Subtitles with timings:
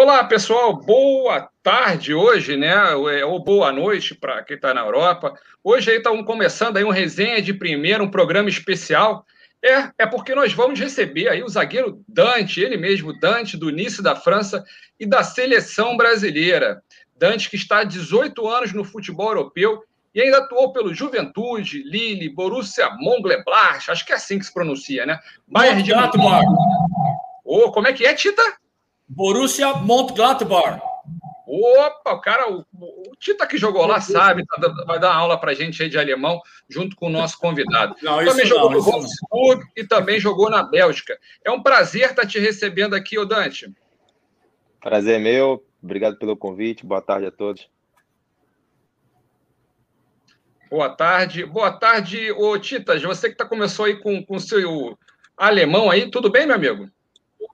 [0.00, 0.74] Olá, pessoal.
[0.74, 2.72] Boa tarde hoje, né?
[3.18, 5.34] É, ou boa noite para quem está na Europa.
[5.64, 9.26] Hoje aí estamos começando aí um resenha de primeiro, um programa especial.
[9.60, 14.00] É, é porque nós vamos receber aí o zagueiro Dante, ele mesmo, Dante, do início
[14.00, 14.62] da França
[15.00, 16.80] e da seleção brasileira.
[17.18, 19.82] Dante, que está há 18 anos no futebol europeu
[20.14, 25.04] e ainda atuou pelo Juventude, Lille, Borussia Mönchengladbach, acho que é assim que se pronuncia,
[25.04, 25.18] né?
[25.48, 26.46] Bayern de Gladbach.
[27.44, 28.58] Oh, como é que é, Tita?
[29.08, 30.80] Borussia Mönchengladbach.
[31.50, 35.54] Opa, o cara, o, o Tita que jogou lá sabe, tá, vai dar aula para
[35.54, 37.96] gente aí de alemão, junto com o nosso convidado.
[38.02, 41.18] Não, também jogou não, no Wolfsburg e também jogou na Bélgica.
[41.42, 43.72] É um prazer estar te recebendo aqui, ô Dante.
[44.78, 47.66] Prazer meu, obrigado pelo convite, boa tarde a todos.
[50.70, 54.98] Boa tarde, boa tarde, ô Titas, você que tá, começou aí com o seu
[55.34, 56.90] alemão aí, tudo bem, meu amigo?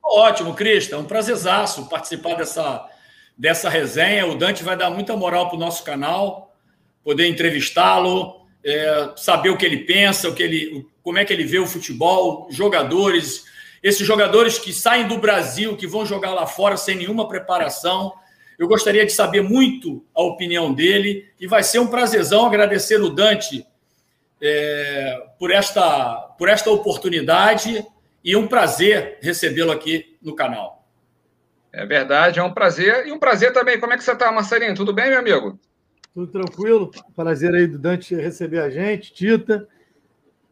[0.05, 2.89] Ótimo, Cristian, um prazerzaço participar dessa
[3.37, 4.27] dessa resenha.
[4.27, 6.55] O Dante vai dar muita moral para o nosso canal,
[7.03, 11.45] poder entrevistá-lo, é, saber o que ele pensa, o que ele, como é que ele
[11.45, 13.45] vê o futebol, jogadores,
[13.83, 18.13] esses jogadores que saem do Brasil, que vão jogar lá fora sem nenhuma preparação.
[18.59, 23.11] Eu gostaria de saber muito a opinião dele e vai ser um prazerzão agradecer o
[23.11, 23.67] Dante
[24.41, 27.85] é, por, esta, por esta oportunidade
[28.25, 30.89] e um prazer recebê-lo aqui no canal.
[31.71, 33.07] É verdade, é um prazer.
[33.07, 33.79] E um prazer também.
[33.79, 34.75] Como é que você está, Marcelinho?
[34.75, 35.59] Tudo bem, meu amigo?
[36.15, 36.91] Tudo tranquilo.
[37.15, 39.69] Prazer aí do Dante receber a gente, Tita.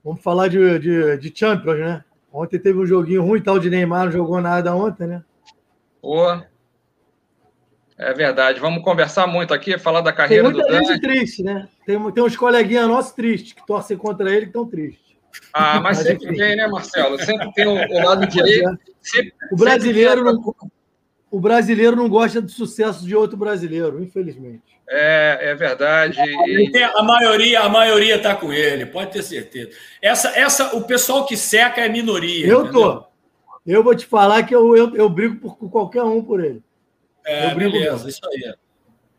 [0.04, 2.04] Vamos falar de, de, de Champions, né?
[2.32, 5.22] Ontem teve um joguinho ruim, tal de Neymar não jogou nada ontem, né?
[6.02, 6.44] Boa.
[7.96, 8.58] É verdade.
[8.58, 10.66] Vamos conversar muito aqui, falar da carreira do Dante.
[10.66, 11.68] Tem muita gente triste, né?
[11.86, 15.11] Tem, tem uns coleguinhas nossos tristes, que torcem contra ele, que estão tristes.
[15.52, 17.18] Ah, mas sempre tem, né, Marcelo?
[17.22, 18.78] Sempre tem o, o lado direito.
[19.02, 19.08] É.
[19.08, 20.54] Sempre, o brasileiro não
[21.32, 24.78] o brasileiro não gosta do sucesso de outro brasileiro, infelizmente.
[24.86, 26.18] É, é verdade.
[26.94, 29.70] A maioria, a maioria está com ele, pode ter certeza.
[30.02, 32.46] Essa, essa, o pessoal que seca é minoria.
[32.46, 32.82] Eu entendeu?
[32.82, 33.04] tô.
[33.66, 36.62] Eu vou te falar que eu, eu, eu brigo por qualquer um por ele.
[37.24, 38.08] É, eu brigo beleza, mesmo.
[38.10, 38.54] isso aí.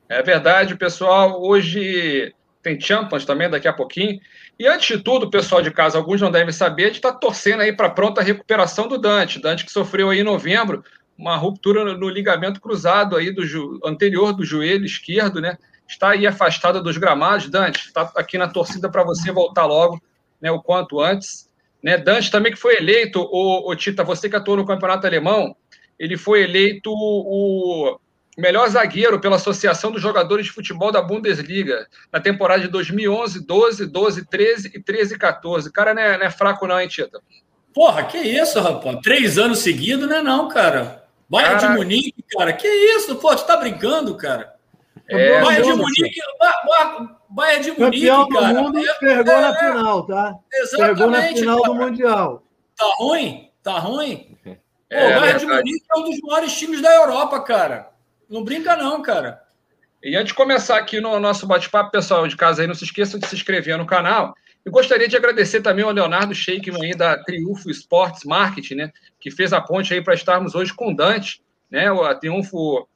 [0.08, 1.42] É verdade, pessoal.
[1.42, 4.20] Hoje tem Champions também, daqui a pouquinho.
[4.60, 7.62] E antes de tudo, pessoal de casa, alguns não devem saber, a gente está torcendo
[7.62, 9.42] aí para pronta recuperação do Dante.
[9.42, 10.84] Dante que sofreu aí em novembro
[11.18, 13.44] uma ruptura no ligamento cruzado aí do
[13.84, 15.58] anterior do joelho esquerdo, né?
[15.88, 17.50] Está aí afastada dos gramados.
[17.50, 20.02] Dante, está aqui na torcida para você voltar logo,
[20.42, 20.52] né?
[20.52, 21.50] O quanto antes.
[21.84, 21.98] Né?
[21.98, 25.54] Dante também que foi eleito, o Tita, você que atuou no campeonato alemão,
[26.00, 28.00] ele foi eleito o
[28.38, 33.86] melhor zagueiro pela Associação dos Jogadores de Futebol da Bundesliga na temporada de 2011, 12,
[33.86, 35.72] 12, 13 e 13 14.
[35.72, 37.22] Cara, não é, não é fraco não, hein, Tita?
[37.74, 38.98] Porra, que isso, rapaz?
[39.02, 41.04] Três anos seguidos, não é não, cara.
[41.30, 43.16] Bayern de Munique, cara, que isso?
[43.16, 44.54] Pô, tu tá brincando, cara?
[45.10, 46.20] É, Bayern de Munique,
[47.30, 48.54] Bayern de Munique, Campeão cara.
[48.54, 50.36] do mundo e pegou é, na final, tá?
[50.54, 50.96] Exatamente.
[50.96, 51.74] Pegou na final cara.
[51.74, 52.44] do Mundial.
[52.76, 53.52] Tá ruim?
[53.64, 54.38] Tá ruim?
[54.44, 54.52] Pô,
[54.90, 57.93] é, o Bayern de Munique é um dos maiores times da Europa, cara.
[58.30, 59.42] Não brinca não, cara.
[60.02, 63.20] E antes de começar aqui no nosso bate-papo, pessoal de casa aí, não se esqueçam
[63.20, 64.34] de se inscrever no canal
[64.66, 69.30] eu gostaria de agradecer também ao Leonardo Sheikman aí da Triunfo Esportes Marketing, né, que
[69.30, 72.88] fez a ponte aí para estarmos hoje com o Dante, né, a Triunfo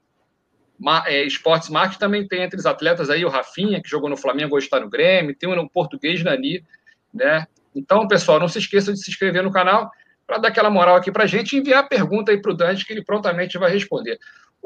[1.06, 4.56] é, Esportes Marketing também tem entre os atletas aí o Rafinha, que jogou no Flamengo,
[4.56, 6.64] hoje está no Grêmio, tem um português Nani,
[7.14, 7.46] né,
[7.76, 9.92] então, pessoal, não se esqueçam de se inscrever no canal
[10.26, 12.56] para dar aquela moral aqui para a gente e enviar a pergunta aí para o
[12.56, 14.18] Dante, que ele prontamente vai responder.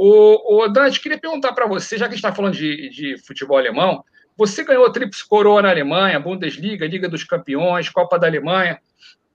[0.03, 3.17] O, o Dante, queria perguntar para você, já que a gente está falando de, de
[3.19, 4.03] futebol alemão,
[4.35, 8.79] você ganhou a Trips Coroa na Alemanha, Bundesliga, Liga dos Campeões, Copa da Alemanha,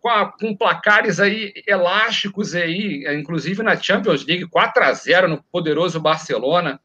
[0.00, 5.40] com, a, com placares aí elásticos aí, inclusive na Champions League, 4 a 0 no
[5.52, 6.80] poderoso Barcelona,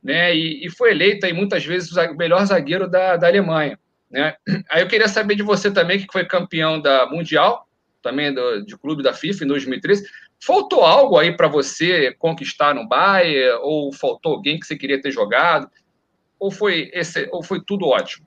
[0.00, 0.32] né?
[0.32, 3.76] E, e foi eleito aí muitas vezes o melhor zagueiro da, da Alemanha,
[4.08, 4.36] né?
[4.70, 7.66] Aí eu queria saber de você também, que foi campeão da Mundial,
[8.00, 10.06] também do, de clube da FIFA em 2013.
[10.46, 13.60] Faltou algo aí para você conquistar no Bayern?
[13.62, 15.70] Ou faltou alguém que você queria ter jogado?
[16.44, 18.26] ou foi, esse, ou foi tudo ótimo?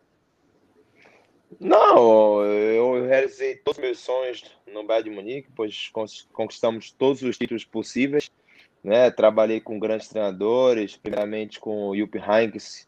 [1.59, 5.91] Não, eu realizei todos os meus sonhos no Bayern de Munique, pois
[6.33, 8.31] conquistamos todos os títulos possíveis.
[8.83, 9.11] Né?
[9.11, 12.87] Trabalhei com grandes treinadores, primeiramente com o Jupp Heynckes,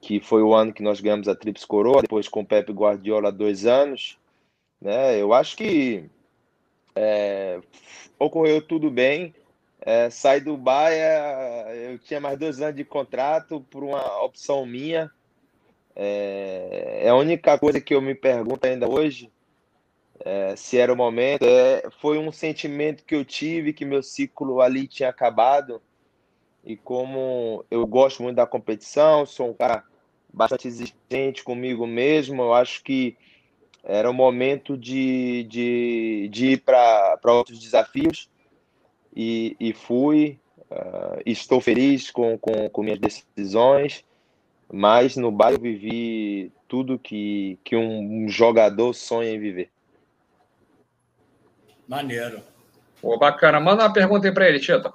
[0.00, 3.30] que foi o ano que nós ganhamos a Trips Coroa, depois com o Pepe Guardiola
[3.30, 4.18] dois anos.
[4.80, 5.20] Né?
[5.20, 6.10] Eu acho que
[6.94, 7.60] é,
[8.18, 9.34] ocorreu tudo bem.
[9.80, 15.10] É, saí do Bahia, eu tinha mais dois anos de contrato por uma opção minha.
[15.94, 19.30] É, é a única coisa que eu me pergunto ainda hoje,
[20.24, 24.60] é, se era o momento, é, foi um sentimento que eu tive que meu ciclo
[24.60, 25.82] ali tinha acabado.
[26.64, 29.84] e como eu gosto muito da competição, sou um cara
[30.32, 33.16] bastante exigente comigo mesmo, eu acho que
[33.84, 38.28] era o momento de, de, de ir para outros desafios
[39.14, 40.38] e, e fui.
[40.70, 44.04] Uh, estou feliz com, com, com minhas decisões,
[44.72, 49.70] mas no bairro vivi tudo que, que um, um jogador sonha em viver.
[51.86, 52.42] Maneiro.
[53.02, 53.60] Pô, bacana.
[53.60, 54.92] Manda uma pergunta aí para ele, Tita.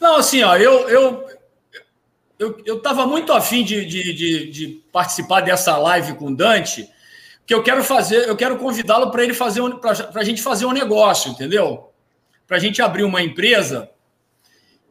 [0.00, 1.28] Não, assim, ó, eu, eu,
[2.38, 6.88] eu, eu tava muito afim de, de, de, de participar dessa live com o Dante,
[7.46, 10.72] que eu quero fazer, eu quero convidá-lo para ele fazer para a gente fazer um
[10.72, 11.92] negócio, entendeu?
[12.46, 13.90] Para a gente abrir uma empresa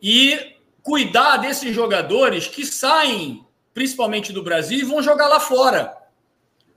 [0.02, 5.96] e cuidar desses jogadores que saem, principalmente do Brasil, e vão jogar lá fora.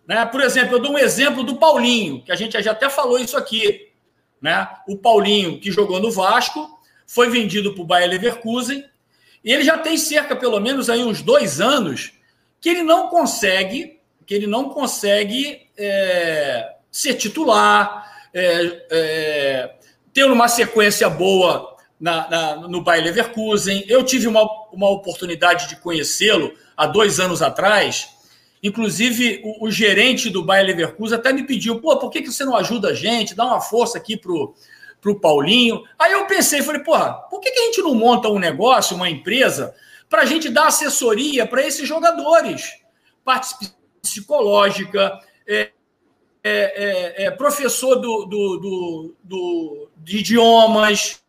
[0.06, 0.24] Né?
[0.26, 3.36] Por exemplo, eu dou um exemplo do Paulinho, que a gente já até falou isso
[3.36, 3.88] aqui.
[4.40, 4.68] Né?
[4.86, 8.84] O Paulinho, que jogou no Vasco, foi vendido para o Bayer Leverkusen,
[9.42, 12.12] e ele já tem cerca, pelo menos, aí uns dois anos,
[12.60, 19.74] que ele não consegue, que ele não consegue é, ser titular, é, é,
[20.12, 23.84] ter uma sequência boa na, na, no Bayer Leverkusen.
[23.88, 24.42] Eu tive uma,
[24.72, 28.08] uma oportunidade de conhecê-lo há dois anos atrás.
[28.62, 32.44] Inclusive, o, o, gerente do Bayer Leverkusen até me pediu: pô, por que, que você
[32.44, 33.34] não ajuda a gente?
[33.34, 34.54] Dá uma força aqui pro,
[35.00, 35.82] pro Paulinho.
[35.98, 39.10] Aí eu pensei, falei, porra, por que, que a gente não monta um negócio, uma
[39.10, 39.74] empresa,
[40.08, 42.72] para a gente dar assessoria para esses jogadores?
[43.22, 43.54] Parte
[44.00, 45.70] psicológica, é,
[46.42, 51.22] é, é, é, professor do, do, do, do, de idiomas,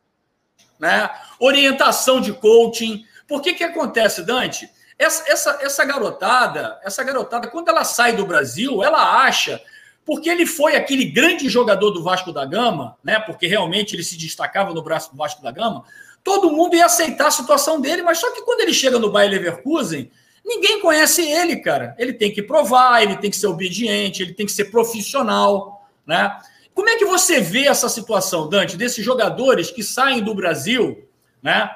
[0.79, 1.09] né?
[1.39, 3.05] orientação de coaching.
[3.27, 4.69] Por que que acontece, Dante?
[4.97, 9.61] Essa, essa, essa garotada, essa garotada, quando ela sai do Brasil, ela acha,
[10.05, 13.19] porque ele foi aquele grande jogador do Vasco da Gama, né?
[13.19, 15.83] Porque realmente ele se destacava no braço do Vasco da Gama,
[16.23, 19.31] todo mundo ia aceitar a situação dele, mas só que quando ele chega no Bayer
[19.31, 20.11] Leverkusen,
[20.45, 21.95] ninguém conhece ele, cara.
[21.97, 26.39] Ele tem que provar, ele tem que ser obediente, ele tem que ser profissional, né?
[26.73, 31.07] Como é que você vê essa situação, Dante, desses jogadores que saem do Brasil,
[31.41, 31.73] né?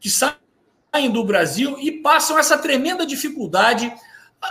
[0.00, 3.92] Que saem do Brasil e passam essa tremenda dificuldade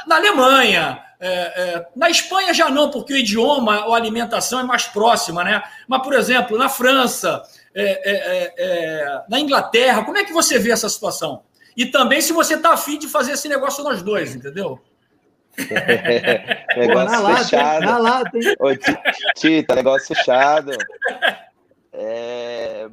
[0.07, 4.85] na Alemanha, é, é, na Espanha já não, porque o idioma, a alimentação é mais
[4.85, 5.63] próxima, né?
[5.87, 7.41] Mas, por exemplo, na França,
[7.73, 11.43] é, é, é, na Inglaterra, como é que você vê essa situação?
[11.75, 14.79] E também se você está afim de fazer esse negócio nós dois, entendeu?
[16.75, 17.85] negócio Pô, fechado.
[17.85, 18.67] Na lata, Ô,
[19.35, 20.71] Tita, negócio fechado.
[21.91, 22.89] É,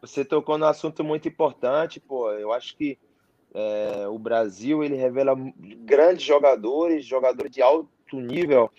[0.00, 2.30] você tocou num assunto muito importante, pô.
[2.32, 2.98] Eu acho que
[3.54, 5.34] é, o Brasil ele revela
[5.84, 8.70] grandes jogadores, jogadores de alto nível,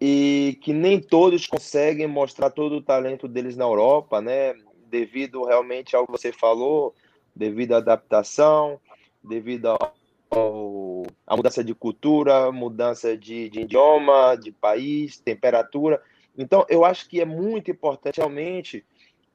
[0.00, 4.54] e que nem todos conseguem mostrar todo o talento deles na Europa, né?
[4.86, 6.94] Devido realmente ao que você falou,
[7.34, 8.80] devido à adaptação,
[9.22, 9.94] devido ao
[11.26, 16.02] a mudança de cultura, mudança de, de, idioma, de país, temperatura.
[16.36, 18.84] Então, eu acho que é muito importante realmente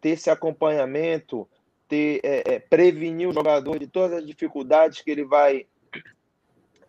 [0.02, 1.48] ter esse acompanhamento,
[1.88, 5.66] ter é, é, prevenir o jogador de todas as dificuldades que ele vai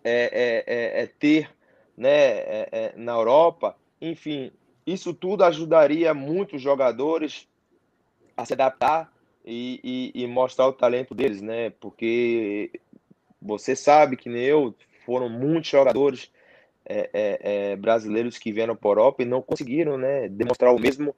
[0.03, 1.51] é, é, é, é ter
[1.97, 3.77] né, na Europa.
[4.01, 4.51] Enfim,
[4.87, 7.47] isso tudo ajudaria muitos jogadores
[8.37, 9.13] a se adaptar
[9.45, 11.71] e, e, e mostrar o talento deles, né?
[11.71, 12.71] Porque
[13.41, 16.31] você sabe que nem eu, foram muitos jogadores
[16.85, 17.41] é, é,
[17.73, 21.15] é, brasileiros que vieram para a Europa e não conseguiram né, demonstrar o mesmo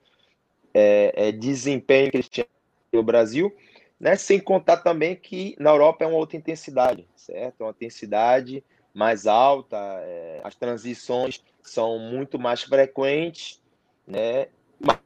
[0.74, 2.46] é, é, desempenho que eles tinham
[2.92, 3.54] no Brasil,
[3.98, 7.60] né, sem contar também que na Europa é uma outra intensidade, certo?
[7.60, 8.62] É uma intensidade
[8.92, 13.60] mais alta, é, as transições são muito mais frequentes,
[14.06, 14.48] né?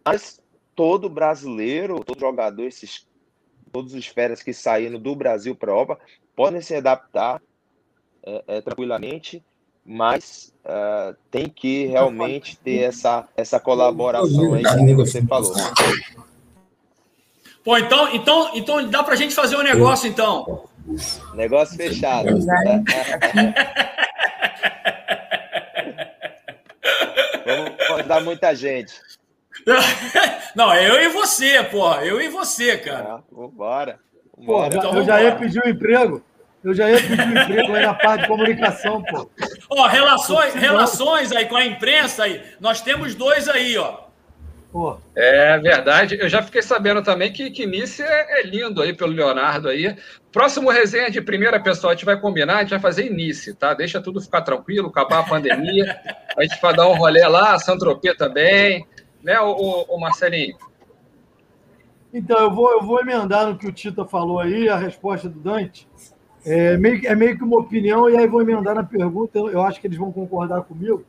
[0.04, 0.40] mas
[0.76, 3.08] todo brasileiro, todo jogador, esses,
[3.72, 5.98] todos os férias que saíram do Brasil para a Europa,
[6.36, 7.40] podem se adaptar
[8.22, 9.42] é, é, tranquilamente,
[9.84, 15.54] mas uh, tem que realmente ter essa, essa colaboração aí que você falou.
[17.64, 20.68] Pô, então, então, então dá para a gente fazer um negócio, então.
[21.34, 22.28] Negócio fechado.
[27.46, 28.92] Vamos convidar muita gente.
[30.54, 32.04] Não, é eu e você, porra.
[32.04, 33.16] Eu e você, cara.
[33.16, 33.98] Ah, vambora.
[34.44, 36.22] Pô, então, eu já ia pedir um emprego.
[36.62, 39.30] Eu já ia pedir um emprego aí na parte de comunicação, pô.
[39.70, 42.42] Ó, relações, relações aí com a imprensa aí.
[42.60, 44.06] Nós temos dois aí, ó.
[44.72, 44.98] Pô.
[45.14, 46.18] É verdade.
[46.20, 49.96] Eu já fiquei sabendo também que, que Nice é, é, lindo aí pelo Leonardo aí.
[50.30, 53.72] Próximo resenha de primeira pessoa, a gente vai combinar, a gente vai fazer Nice, tá?
[53.72, 55.98] Deixa tudo ficar tranquilo, acabar a pandemia.
[56.36, 58.86] A gente vai dar um rolê lá, Santropê também,
[59.26, 60.56] né, o, o, Marcelinho?
[62.14, 65.40] Então, eu vou, eu vou emendar no que o Tita falou aí, a resposta do
[65.40, 65.88] Dante.
[66.44, 69.80] É meio, é meio que uma opinião, e aí vou emendar na pergunta, eu acho
[69.80, 71.04] que eles vão concordar comigo.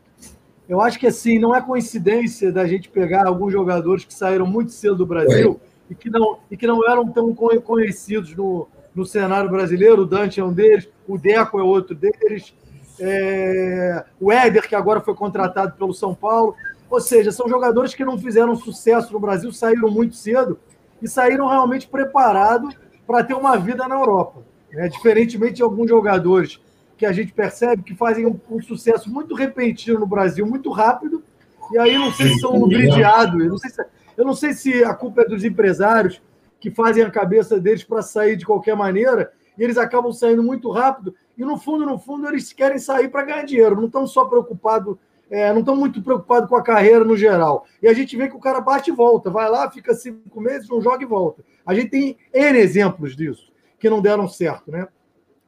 [0.68, 4.72] Eu acho que assim, não é coincidência da gente pegar alguns jogadores que saíram muito
[4.72, 9.50] cedo do Brasil e que não, e que não eram tão conhecidos no, no cenário
[9.50, 10.02] brasileiro.
[10.02, 12.54] O Dante é um deles, o Deco é outro deles,
[13.00, 16.56] é, o Éder, que agora foi contratado pelo São Paulo.
[16.90, 20.60] Ou seja, são jogadores que não fizeram sucesso no Brasil, saíram muito cedo
[21.02, 22.76] e saíram realmente preparados
[23.06, 24.44] para ter uma vida na Europa.
[24.72, 24.88] Né?
[24.88, 26.60] Diferentemente de alguns jogadores
[26.98, 31.24] que a gente percebe que fazem um, um, sucesso muito repentino no Brasil, muito rápido,
[31.72, 33.86] e aí não sei se são lubrifiados, eu não sei se,
[34.18, 36.22] eu não sei se a culpa é dos empresários
[36.60, 40.72] que fazem a cabeça deles para sair de qualquer maneira, e eles acabam saindo muito
[40.72, 44.26] rápido, e no fundo, no fundo, eles querem sair para ganhar dinheiro, não estão só
[44.26, 44.98] preocupados,
[45.30, 47.66] é, não estão muito preocupados com a carreira no geral.
[47.82, 50.70] E a gente vê que o cara bate e volta, vai lá, fica cinco meses,
[50.70, 51.44] não joga e volta.
[51.66, 54.88] A gente tem N exemplos disso que não deram certo, né?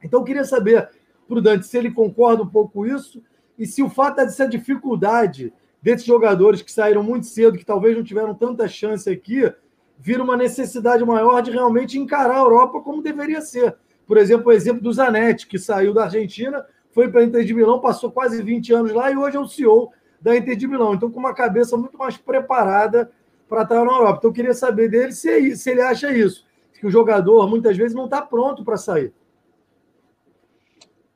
[0.02, 0.88] Então, eu queria saber,
[1.26, 3.22] Prudente, se ele concorda um pouco com isso
[3.58, 8.04] e se o fato dessa dificuldade desses jogadores que saíram muito cedo, que talvez não
[8.04, 9.50] tiveram tanta chance aqui,
[9.98, 13.76] vira uma necessidade maior de realmente encarar a Europa como deveria ser.
[14.06, 17.54] Por exemplo, o exemplo do Zanetti, que saiu da Argentina, foi para a Inter de
[17.54, 20.94] Milão, passou quase 20 anos lá e hoje é o CEO da Inter de Milão.
[20.94, 23.10] Então, com uma cabeça muito mais preparada
[23.48, 24.18] para estar na Europa.
[24.18, 26.48] Então, eu queria saber dele se, é se ele acha isso
[26.80, 29.12] que o jogador muitas vezes não está pronto para sair.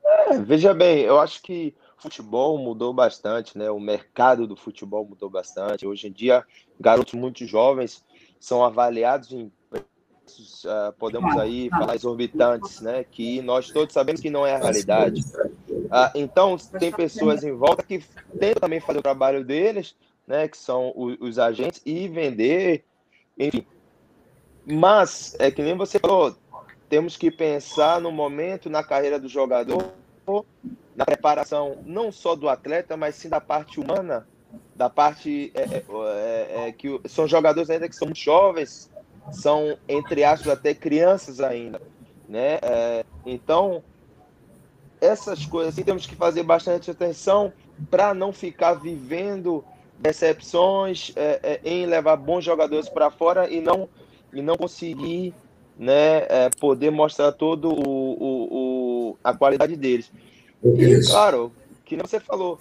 [0.05, 3.71] É, veja bem, eu acho que o futebol mudou bastante, né?
[3.71, 5.87] O mercado do futebol mudou bastante.
[5.87, 6.45] Hoje em dia,
[6.79, 8.05] garotos muito jovens
[8.39, 13.03] são avaliados em preços, uh, podemos aí falar exorbitantes, né?
[13.03, 15.23] Que nós todos sabemos que não é a realidade.
[15.95, 18.05] Uh, então, tem pessoas em volta que
[18.39, 19.95] tentam também fazer o trabalho deles,
[20.27, 20.49] né?
[20.49, 22.85] Que são os, os agentes e vender,
[23.39, 23.65] enfim,
[24.67, 26.35] mas, é que nem você falou,
[26.89, 29.93] temos que pensar no momento, na carreira do jogador,
[30.97, 34.27] na preparação não só do atleta, mas sim da parte humana,
[34.75, 38.91] da parte é, é, é, é que são jogadores ainda que são muito jovens,
[39.33, 41.81] são, entre aspas, até crianças ainda.
[42.27, 42.59] Né?
[42.63, 43.83] É, então,
[45.05, 47.53] essas coisas assim, temos que fazer bastante atenção
[47.91, 49.65] para não ficar vivendo
[49.99, 53.89] decepções é, em levar bons jogadores para fora e não
[54.33, 55.33] e não conseguir
[55.79, 58.49] né, é, poder mostrar todo o, o,
[59.11, 60.11] o, a qualidade deles.
[60.63, 61.53] E, claro,
[61.85, 62.59] que você falou,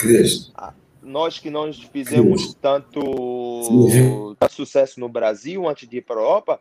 [1.01, 6.59] nós que não fizemos tanto, tanto, sucesso no Brasil antes de ir para a Europa,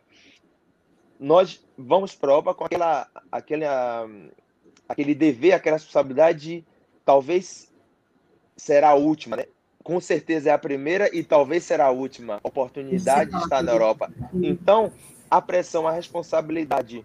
[1.19, 4.07] nós vamos para a Europa com aquela, aquela,
[4.87, 6.65] aquele dever, aquela responsabilidade,
[7.05, 7.71] talvez
[8.55, 9.45] será a última, né?
[9.83, 14.11] com certeza é a primeira e talvez será a última oportunidade de estar na Europa.
[14.33, 14.91] Então,
[15.29, 17.03] a pressão, a responsabilidade,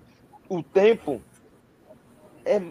[0.48, 1.20] o tempo
[2.44, 2.62] é,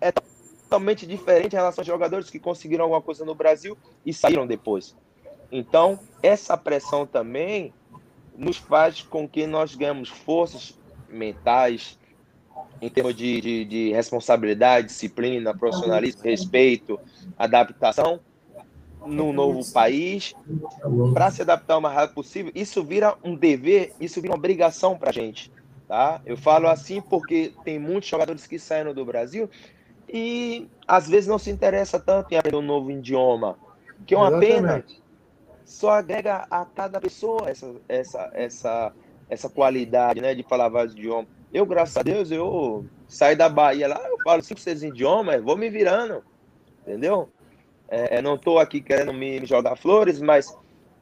[0.00, 4.46] é totalmente diferente em relação aos jogadores que conseguiram alguma coisa no Brasil e saíram
[4.46, 4.94] depois.
[5.50, 7.72] Então, essa pressão também
[8.36, 10.78] nos faz com que nós ganhamos forças
[11.08, 11.97] mentais,
[12.80, 16.98] em termos de, de, de responsabilidade, disciplina, profissionalismo, respeito,
[17.36, 18.20] adaptação,
[19.06, 20.34] num novo país,
[21.12, 24.96] para se adaptar o mais rápido possível, isso vira um dever, isso vira uma obrigação
[24.96, 25.50] para a gente.
[25.86, 26.20] Tá?
[26.26, 29.48] Eu falo assim porque tem muitos jogadores que saíram do Brasil
[30.08, 33.58] e às vezes não se interessa tanto em aprender um novo idioma,
[34.06, 34.94] que é uma Exatamente.
[34.94, 35.08] pena.
[35.64, 38.92] Só agrega a cada pessoa essa, essa, essa,
[39.28, 41.28] essa qualidade né, de falar vários idiomas.
[41.52, 45.56] Eu, graças a Deus, eu saí da Bahia lá, eu falo cinco, seis idiomas, vou
[45.56, 46.22] me virando,
[46.82, 47.30] entendeu?
[47.88, 50.54] É, não estou aqui querendo me, me, jogar flores, mas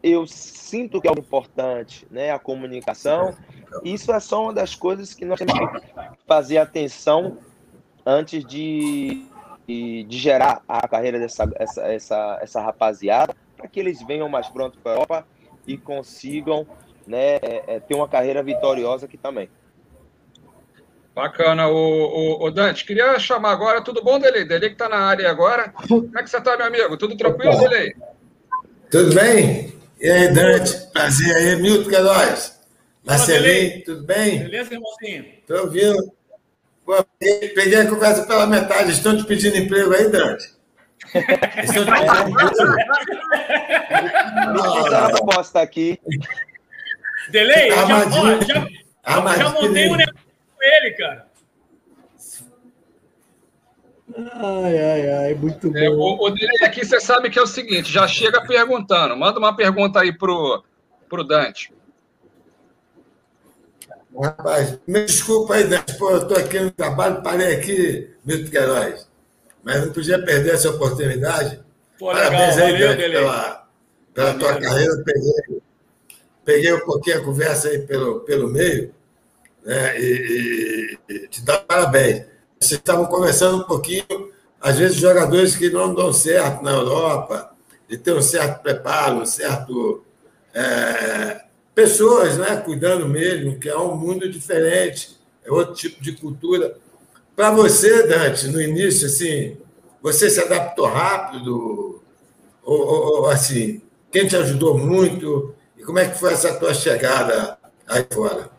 [0.03, 2.31] eu sinto que é importante, né?
[2.31, 3.35] A comunicação.
[3.83, 5.87] Isso é só uma das coisas que nós temos que
[6.29, 7.38] fazer atenção
[8.05, 9.26] antes de,
[9.67, 14.49] de, de gerar a carreira dessa essa, essa, essa rapaziada, para que eles venham mais
[14.49, 15.26] pronto para a Europa
[15.67, 16.65] e consigam
[17.05, 19.50] né, é, é, ter uma carreira vitoriosa aqui também.
[21.16, 21.66] Bacana.
[21.68, 23.80] O, o, o, Dante, queria chamar agora.
[23.80, 24.44] Tudo bom, Dele?
[24.44, 25.73] Dele que está na área agora.
[25.88, 26.99] Como é que você está, meu amigo?
[26.99, 27.96] Tudo tranquilo, Dele?
[28.90, 29.75] Tudo bem?
[29.99, 30.76] E aí, Dante?
[30.92, 32.61] Prazer aí, Milton Queiroz.
[33.02, 34.40] Marcelinho, tudo bem?
[34.40, 35.25] Beleza, irmãozinho?
[35.40, 36.12] Estou ouvindo.
[36.85, 38.90] Pô, peguei a conversa pela metade.
[38.90, 40.54] Estão te pedindo emprego aí, Dante?
[41.64, 42.75] Estão te pedindo emprego?
[44.94, 45.99] a proposta aqui.
[47.30, 47.88] Delay, já, ó,
[48.44, 50.25] já, já montei um negócio
[50.66, 51.26] ele, cara.
[54.16, 55.78] Ai, ai, ai, muito bom.
[55.78, 59.16] É, o, o dele aqui, você sabe que é o seguinte: já chega perguntando.
[59.16, 60.64] Manda uma pergunta aí pro,
[61.08, 61.73] pro Dante.
[64.18, 69.06] Rapaz, me desculpa aí, Dante, pô, eu estou aqui no trabalho, parei aqui, Milton Queiroz,
[69.62, 71.61] mas não podia perder essa oportunidade.
[71.99, 73.68] Pô, Parabéns legal, aí, valeu, Dante, pela,
[74.14, 75.61] pela tua carreira, peguei,
[76.46, 78.94] peguei um pouquinho a conversa aí pelo, pelo meio,
[79.66, 82.25] né, e, e, te dar parabéns.
[82.58, 84.30] Vocês estavam conversando um pouquinho,
[84.61, 87.52] às vezes, jogadores que não dão certo na Europa,
[87.88, 90.04] de ter um certo preparo, um certo.
[90.54, 91.42] É,
[91.75, 96.78] pessoas né, cuidando mesmo, que é um mundo diferente, é outro tipo de cultura.
[97.35, 99.58] Para você, Dante, no início, assim,
[100.00, 102.00] você se adaptou rápido?
[102.64, 105.54] Ou, ou, ou, assim, quem te ajudou muito?
[105.76, 108.56] E como é que foi essa tua chegada aí fora?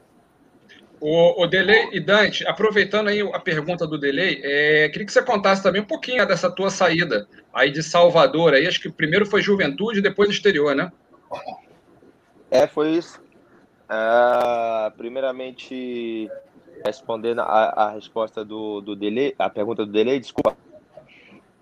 [1.00, 5.22] O, o Delay e Dante, aproveitando aí a pergunta do Delay, é, queria que você
[5.22, 8.54] contasse também um pouquinho dessa tua saída aí de Salvador.
[8.54, 10.92] Aí, acho que primeiro foi Juventude, depois exterior, né?
[12.50, 13.22] É, foi isso.
[13.90, 16.30] Uh, primeiramente,
[16.84, 20.58] respondendo a, a, resposta do, do Delay, a pergunta do Delay, desculpa.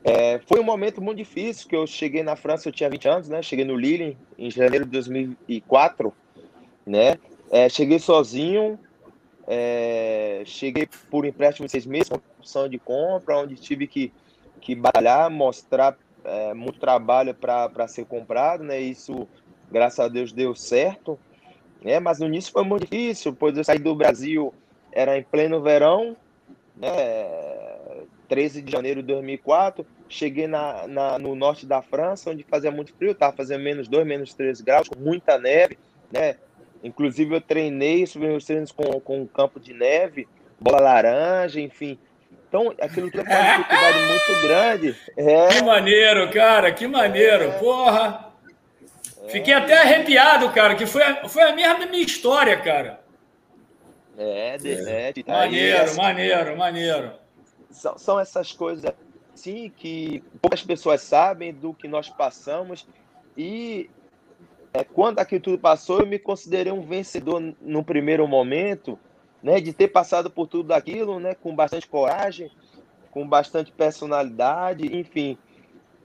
[0.04, 3.30] É, foi um momento muito difícil, que eu cheguei na França, eu tinha 20 anos,
[3.30, 3.42] né?
[3.42, 6.14] Cheguei no Lille em janeiro de 2004,
[6.86, 7.18] né?
[7.52, 8.80] É, cheguei sozinho,
[9.48, 14.12] é, cheguei por empréstimo seis meses, com opção de compra, onde tive que,
[14.60, 18.80] que batalhar, mostrar é, muito trabalho para ser comprado, né?
[18.80, 19.28] Isso
[19.72, 21.20] graças a Deus deu certo.
[21.84, 22.00] Né?
[22.00, 24.54] Mas no início foi muito difícil, pois eu saí do Brasil,
[24.92, 26.18] era em pleno verão,
[26.76, 26.90] né?
[28.28, 29.86] 13 de janeiro de 2004.
[30.10, 34.06] Cheguei na, na, no norte da França, onde fazia muito frio, estava fazendo menos 2,
[34.06, 35.78] menos 3 graus, com muita neve,
[36.12, 36.38] né?
[36.86, 40.28] Inclusive eu treinei, subi meus treinos com, com um campo de neve,
[40.60, 41.98] bola laranja, enfim.
[42.48, 44.96] Então, aquilo tudo é uma dificuldade muito grande.
[45.18, 45.48] É...
[45.48, 47.58] Que maneiro, cara, que maneiro, é...
[47.58, 48.32] porra!
[49.30, 53.02] Fiquei até arrepiado, cara, que foi a, foi a mesma minha história, cara.
[54.16, 55.12] É, de, é.
[55.12, 57.12] de maneiro, aí, maneiro, maneiro.
[57.72, 58.94] São, são essas coisas
[59.34, 62.88] assim que poucas pessoas sabem do que nós passamos
[63.36, 63.90] e
[64.76, 69.00] é, quando aquilo tudo passou, eu me considerei um vencedor no primeiro momento,
[69.42, 72.52] né, de ter passado por tudo aquilo, né, com bastante coragem,
[73.10, 75.38] com bastante personalidade, enfim.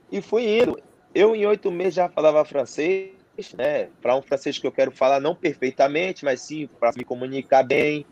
[0.09, 0.81] E fui indo
[1.13, 3.11] eu em oito meses já falava francês,
[3.57, 3.89] né?
[4.01, 8.05] Para um francês que eu quero falar não perfeitamente, mas sim para me comunicar bem.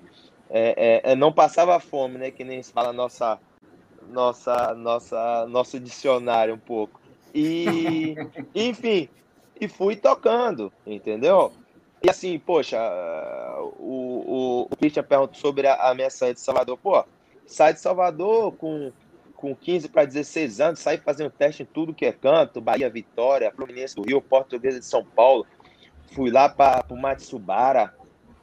[0.49, 2.31] É, é, é, não passava fome, né?
[2.31, 3.39] Que nem se fala nossa,
[4.11, 6.99] nossa, nossa, nosso dicionário um pouco.
[7.33, 8.15] E,
[8.53, 9.07] enfim,
[9.59, 11.51] e fui tocando, entendeu?
[12.01, 12.79] E assim, poxa,
[13.77, 16.77] o, o, o Christian perguntou sobre a, a minha saída de Salvador.
[16.77, 17.03] Pô,
[17.45, 18.91] sai de Salvador com
[19.39, 23.49] com 15 para 16 anos, saí fazendo teste em tudo que é canto, Bahia, Vitória,
[23.55, 25.47] Fluminense do Rio, Portuguesa de São Paulo.
[26.11, 27.93] Fui lá para o Matsubara,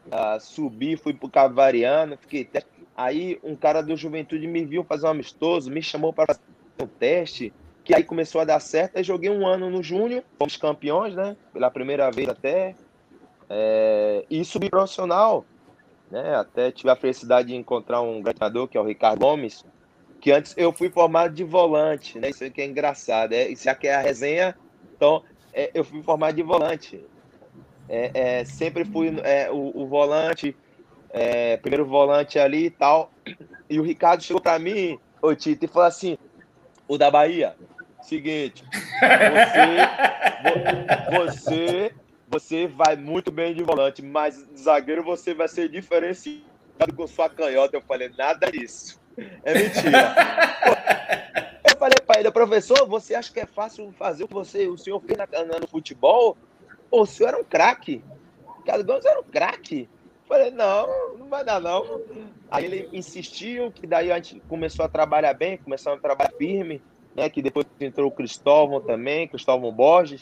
[0.07, 2.71] uh, subi, fui para o Cavariano, fiquei teste.
[2.97, 6.41] Aí um cara do Juventude me viu fazer um amistoso, me chamou para fazer
[6.81, 7.53] um teste,
[7.87, 8.97] que aí começou a dar certo.
[8.97, 11.37] Aí joguei um ano no Júnior, fomos campeões, né?
[11.53, 12.75] Pela primeira vez até.
[13.49, 15.45] É, e subi profissional.
[16.11, 16.35] Né?
[16.35, 19.65] Até tive a felicidade de encontrar um treinador, que é o Ricardo Gomes,
[20.21, 22.31] que antes eu fui formado de volante, né?
[22.31, 23.33] Isso aqui é engraçado.
[23.33, 24.57] É, isso aqui é a resenha.
[24.97, 25.23] Então,
[25.55, 27.01] é, eu fui formado de volante.
[27.89, 30.57] É, é sempre fui é, o, o, volante,
[31.11, 33.13] é, primeiro volante ali e tal.
[33.71, 36.19] E o Ricardo chegou para mim, ô Tito, e falou assim:
[36.89, 37.55] o da Bahia,
[38.07, 38.65] seguinte,
[41.11, 41.95] você, você,
[42.29, 46.45] você vai muito bem de volante, mas zagueiro você vai ser diferenciado
[46.97, 47.77] com sua canhota.
[47.77, 49.01] Eu falei, nada disso.
[49.45, 50.15] É mentira.
[51.69, 54.77] eu falei para ele, professor, você acha que é fácil fazer o que você, o
[54.77, 55.27] senhor fez na,
[55.61, 56.37] no futebol?
[56.91, 58.05] O senhor era um craque.
[58.65, 59.89] Carlos Gomes era um craque.
[60.29, 62.03] Falei, não, não vai dar não.
[62.51, 66.83] Aí ele insistiu, que daí a gente começou a trabalhar bem, começou a trabalhar firme,
[67.17, 67.29] né?
[67.31, 70.21] Que depois entrou o Cristóvão também, Cristóvão Borges,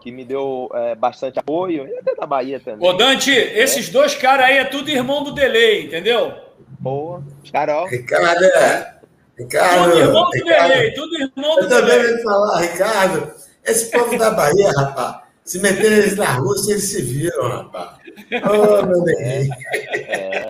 [0.00, 2.88] que me deu é, bastante apoio, e até da Bahia também.
[2.88, 3.92] Ô, Dante, esses é.
[3.92, 6.32] dois caras aí é tudo irmão do Delay, entendeu?
[6.78, 7.22] Boa.
[7.52, 7.86] Carol.
[7.86, 9.00] Ricardo, é.
[9.38, 9.90] Ricardo.
[9.90, 13.32] Tudo irmão do Delay, tudo irmão do Eu também vou falar, Ricardo.
[13.62, 17.98] Esse povo da Bahia, rapaz, se meter eles na Rússia, eles se viram, rapaz.
[18.32, 19.54] Ô, oh, meu neguinho.
[19.74, 20.48] É.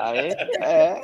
[0.00, 0.30] Aí,
[0.62, 1.02] é.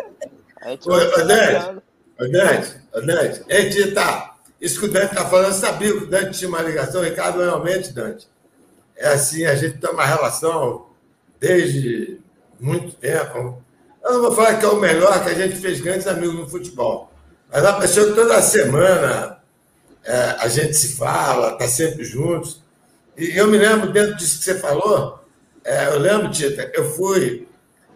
[0.63, 1.92] A gente ô, Dante, ô,
[2.31, 6.39] Dante, Dante, a gente tá, isso que o Dante está falando, sabia que o Dante
[6.39, 8.29] tinha uma ligação, Ricardo, realmente, Dante,
[8.97, 10.87] é assim, a gente tem uma relação
[11.41, 12.21] desde
[12.61, 13.63] muito tempo,
[14.05, 16.49] eu não vou falar que é o melhor, que a gente fez grandes amigos no
[16.49, 17.13] futebol.
[17.51, 19.39] Mas a pessoa que toda semana
[20.05, 22.61] é, a gente se fala, está sempre juntos.
[23.17, 25.21] E eu me lembro, dentro disso que você falou,
[25.65, 27.47] é, eu lembro, Tita, eu fui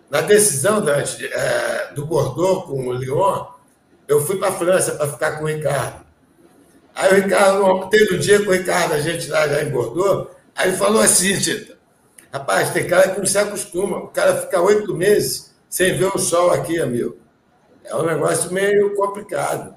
[0.08, 3.46] na decisão da, é, do Bordeaux com o Lyon,
[4.08, 6.04] eu fui para a França para ficar com o Ricardo.
[6.94, 10.30] Aí o Ricardo, teve um dia com o Ricardo, a gente lá já em Bordeaux,
[10.54, 11.76] aí ele falou assim, Tita,
[12.32, 16.18] rapaz, tem cara que não se acostuma, o cara fica oito meses sem ver o
[16.18, 17.16] sol aqui, amigo.
[17.84, 19.76] É um negócio meio complicado.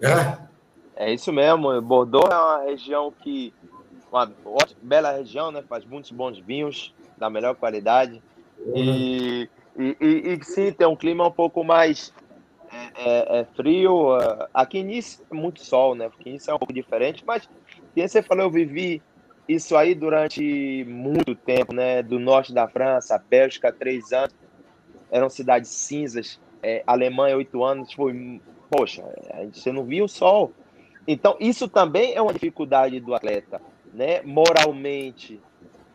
[0.00, 0.38] Né?
[0.96, 1.80] É isso mesmo.
[1.80, 3.54] Bordeaux é uma região que.
[4.10, 4.30] Uma
[4.82, 5.62] bela região, né?
[5.68, 8.22] Faz muitos bons vinhos, da melhor qualidade.
[8.58, 8.74] Uhum.
[8.76, 12.12] E, e, e, e, sim, tem um clima um pouco mais
[12.96, 14.16] é, é, é frio.
[14.52, 16.08] Aqui em Nice é muito sol, né?
[16.08, 19.02] Porque Nice é um pouco diferente, mas como você falou, eu vivi
[19.48, 22.02] isso aí durante muito tempo, né?
[22.02, 24.34] Do norte da França, Bélgica, três anos.
[25.10, 26.38] Eram cidades cinzas.
[26.62, 27.92] É, Alemanha, oito anos.
[27.92, 29.02] Foi, poxa,
[29.52, 30.52] você não via o sol.
[31.06, 33.60] Então, isso também é uma dificuldade do atleta,
[33.94, 34.20] né?
[34.22, 35.40] Moralmente,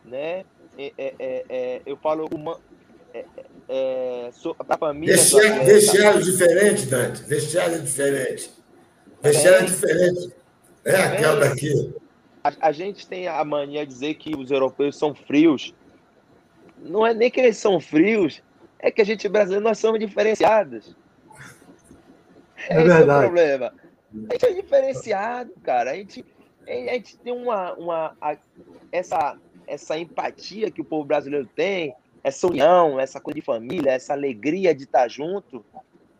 [0.04, 0.44] né?
[0.76, 2.58] É, é, é, é eu falo uma,
[3.68, 5.16] é, é, a família.
[5.16, 7.22] Vestiário, vestiário diferente, Dante.
[7.22, 8.50] Vestiário diferente.
[9.22, 10.32] Vestiário diferente.
[10.84, 11.94] É aquela daqui.
[12.42, 15.74] A, a, gente tem a mania de dizer que os europeus são frios.
[16.78, 18.42] Não é nem que eles são frios,
[18.78, 20.94] é que a gente brasileiro nós somos diferenciados.
[22.68, 23.18] É, é verdade.
[23.18, 23.72] o problema.
[24.28, 25.92] A gente é diferenciado, cara.
[25.92, 26.24] A gente,
[26.68, 28.36] a gente tem uma, uma a,
[28.92, 34.14] essa, essa empatia que o povo brasileiro tem, essa união, essa coisa de família, essa
[34.14, 35.62] alegria de estar junto.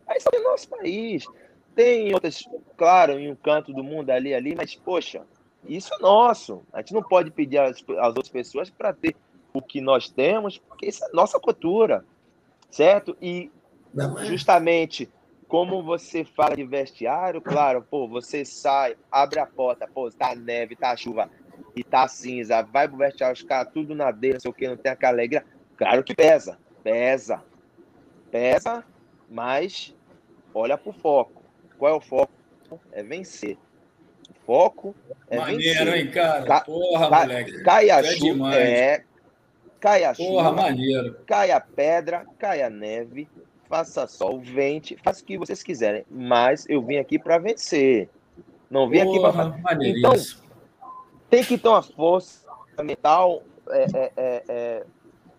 [0.07, 1.25] Aí só tem nosso país.
[1.73, 5.23] Tem outras, claro, em um canto do mundo ali, ali, mas, poxa,
[5.67, 6.61] isso é nosso.
[6.71, 9.15] A gente não pode pedir às, às outras pessoas para ter
[9.51, 12.05] o que nós temos, porque isso é nossa cultura,
[12.69, 13.17] certo?
[13.19, 13.51] E
[14.25, 15.09] justamente
[15.47, 20.75] como você fala de vestiário, claro, pô, você sai, abre a porta, pô, tá neve,
[20.75, 21.29] tá chuva
[21.75, 24.67] e tá cinza, vai pro vestiário, os caras tudo na dele, não sei o que,
[24.67, 25.45] não tem aquela alegria.
[25.77, 27.43] Claro que pesa, pesa,
[28.31, 28.83] pesa,
[29.29, 29.93] mas
[30.53, 31.43] olha pro foco.
[31.77, 32.31] Qual é o foco?
[32.91, 33.57] É vencer.
[34.29, 34.95] O foco
[35.29, 36.05] é Maneiro, vencer.
[36.05, 36.61] hein, cara?
[36.61, 37.63] Porra, ca, moleque.
[37.63, 39.03] Cai a é chuva, é,
[39.79, 41.17] cai a Porra, chuva, maneiro.
[41.25, 43.27] cai a pedra, cai a neve,
[43.67, 48.09] faça sol, vente, faça o que vocês quiserem, mas eu vim aqui para vencer.
[48.69, 49.55] Não vim aqui para.
[49.81, 50.13] Então,
[51.29, 52.45] tem que ter uma força
[52.81, 54.85] mental, é, é, é, é,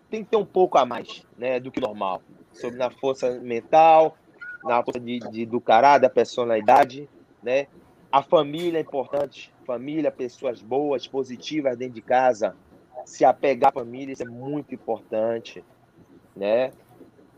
[0.09, 2.21] tem que ter um pouco a mais né, do que normal.
[2.53, 4.17] Sobre na força mental,
[4.63, 7.09] na força de, de, do caráter, da personalidade.
[7.43, 7.67] Né?
[8.11, 9.53] A família é importante.
[9.65, 12.55] Família, pessoas boas, positivas dentro de casa.
[13.05, 15.63] Se apegar à família, isso é muito importante.
[16.35, 16.71] Né?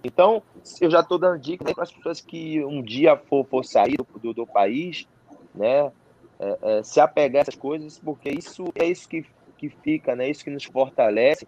[0.04, 0.42] Então,
[0.80, 4.06] eu já estou dando dica para as pessoas que um dia for, for sair do,
[4.20, 5.08] do, do país,
[5.54, 5.92] né,
[6.40, 9.26] é, é, se apegar a essas coisas, porque isso é isso que,
[9.58, 11.46] que fica, né, isso que nos fortalece,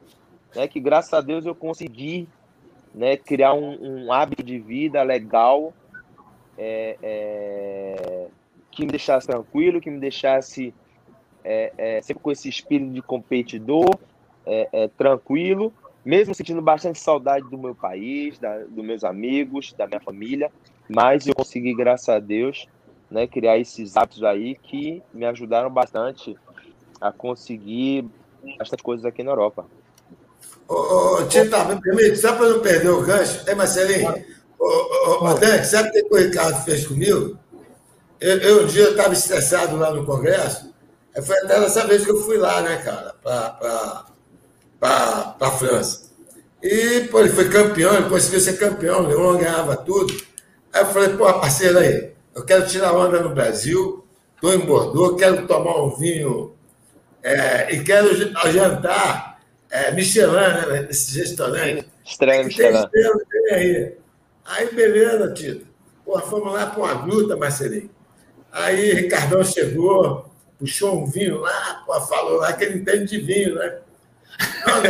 [0.56, 2.28] né, que graças a Deus eu consegui
[2.94, 5.74] né, criar um, um hábito de vida legal,
[6.58, 8.28] é, é
[8.70, 10.74] que me deixasse tranquilo, que me deixasse
[11.44, 13.90] é, é, sempre com esse espírito de competidor,
[14.98, 15.72] tranquilo,
[16.04, 20.52] mesmo sentindo bastante saudade do meu país, da, dos meus amigos, da minha família,
[20.90, 22.68] mas eu consegui, graças a Deus,
[23.10, 26.36] né, criar esses hábitos aí que me ajudaram bastante
[27.00, 28.06] a conseguir
[28.58, 29.66] bastante coisas aqui na Europa.
[30.72, 34.16] Ô, ô Tita, me permite, só para não perder o gancho, é Marcelinho,
[34.58, 37.38] ô, ô, ô, Dante, sabe o que o Ricardo fez comigo?
[38.22, 40.74] Eu, eu um dia estava estressado lá no Congresso,
[41.22, 43.14] foi até dessa vez que eu fui lá, né, cara,
[44.80, 46.10] para a França.
[46.64, 50.16] E pô, ele foi campeão, ele conseguiu ser campeão, o ganhava tudo.
[50.72, 54.06] Aí eu falei, pô, parceiro aí, eu quero tirar onda no Brasil,
[54.36, 56.56] estou em Bordeaux, quero tomar um vinho
[57.22, 58.16] é, e quero
[58.50, 59.31] jantar
[59.72, 61.88] é, Michelin, né, nesse restaurante.
[62.06, 62.84] Estranho, Michelin.
[63.52, 63.96] Aí.
[64.46, 65.66] aí, beleza, Tito.
[66.06, 67.90] Pô, fomos lá para uma gruta, Marcelinho.
[68.52, 70.30] Aí Ricardão chegou,
[70.60, 73.78] puxou um vinho lá, pô, falou lá que ele entende de vinho, né?
[74.68, 74.82] Não,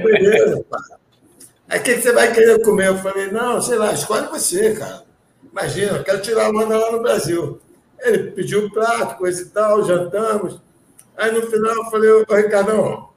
[0.00, 0.78] beleza, pá.
[1.68, 2.86] Aí o que, você vai querer comer?
[2.86, 5.02] Eu falei, não, sei lá, escolhe você, cara.
[5.50, 7.60] Imagina, eu quero tirar a onda lá no Brasil.
[8.00, 10.60] Ele pediu um prato, coisa e tal, jantamos.
[11.16, 13.07] Aí no final eu falei, ô Ricardão,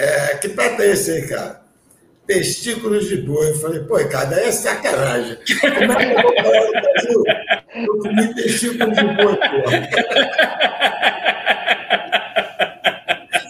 [0.00, 1.60] é, que prato é esse aí, cara?
[2.26, 3.50] Testículos de boi.
[3.50, 5.36] Eu falei, pô, Ricardo, aí é sacanagem.
[5.60, 7.24] Como é que eu vou falar no Brasil?
[7.74, 9.70] Eu comi testículos de boi, pô.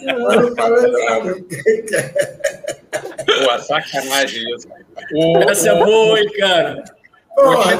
[0.07, 1.35] Eu não falei nada.
[3.25, 4.67] Pô, sacanagem isso.
[5.49, 6.83] Essa é boa, hein, cara?
[7.35, 7.77] Porra,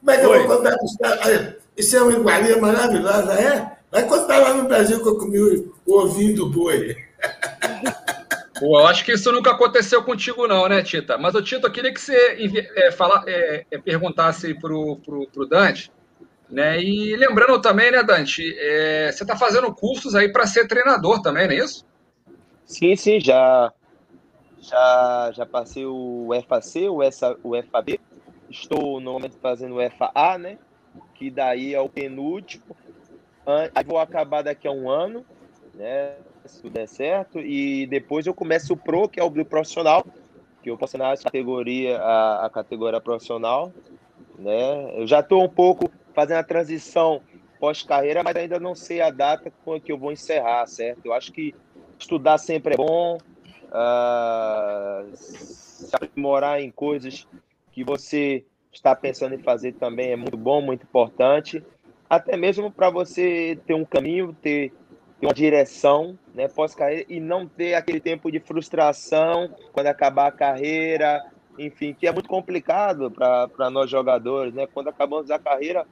[0.00, 1.56] como é que eu vou contar história?
[1.76, 3.72] Isso é uma iguaria maravilhosa, é?
[3.90, 7.03] Vai contar lá no Brasil que eu comi o, o ovinho do boi.
[8.64, 11.18] Pô, eu acho que isso nunca aconteceu contigo, não, né, Tita?
[11.18, 12.16] Mas, o Tito, eu queria que você
[12.76, 15.92] é, fala, é, é, perguntasse para o Dante,
[16.48, 16.80] né?
[16.80, 21.46] E lembrando também, né, Dante, é, você está fazendo cursos aí para ser treinador também,
[21.46, 21.84] não é isso?
[22.64, 23.70] Sim, sim, já,
[24.62, 28.00] já, já passei o FAC, o, ESA, o FAB,
[28.48, 30.58] estou no momento fazendo o FAA, né?
[31.16, 32.74] Que daí é o penúltimo.
[33.74, 35.22] Aí vou acabar daqui a um ano,
[35.74, 36.14] né?
[36.44, 37.40] Se tudo der certo.
[37.40, 40.04] E depois eu começo o Pro, que é o profissional,
[40.62, 43.72] que eu posso na categoria, a, a categoria profissional.
[44.38, 45.00] Né?
[45.00, 47.20] Eu já estou um pouco fazendo a transição
[47.58, 51.00] pós-carreira, mas ainda não sei a data com que eu vou encerrar, certo?
[51.04, 51.54] Eu acho que
[51.98, 57.26] estudar sempre é bom, uh, se aprimorar em coisas
[57.72, 61.64] que você está pensando em fazer também é muito bom, muito importante,
[62.08, 64.72] até mesmo para você ter um caminho, ter,
[65.24, 70.32] ter uma direção né, pós-carreira e não ter aquele tempo de frustração quando acabar a
[70.32, 71.24] carreira,
[71.58, 74.66] enfim, que é muito complicado para nós jogadores, né?
[74.66, 75.86] Quando acabamos a carreira,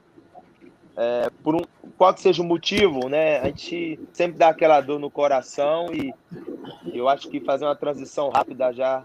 [0.95, 1.61] é, por um,
[1.97, 3.39] qual que seja o motivo, né?
[3.39, 6.13] A gente sempre dá aquela dor no coração e
[6.93, 9.03] eu acho que fazer uma transição rápida já.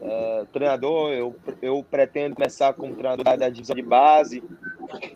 [0.00, 4.42] É, treinador, eu, eu pretendo começar como treinador da divisão de base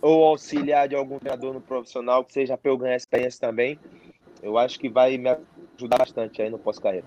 [0.03, 3.79] ou auxiliar de algum treinador no profissional, que seja para eu ganhar experiência também.
[4.43, 5.37] Eu acho que vai me
[5.77, 7.07] ajudar bastante aí no pós-carreira.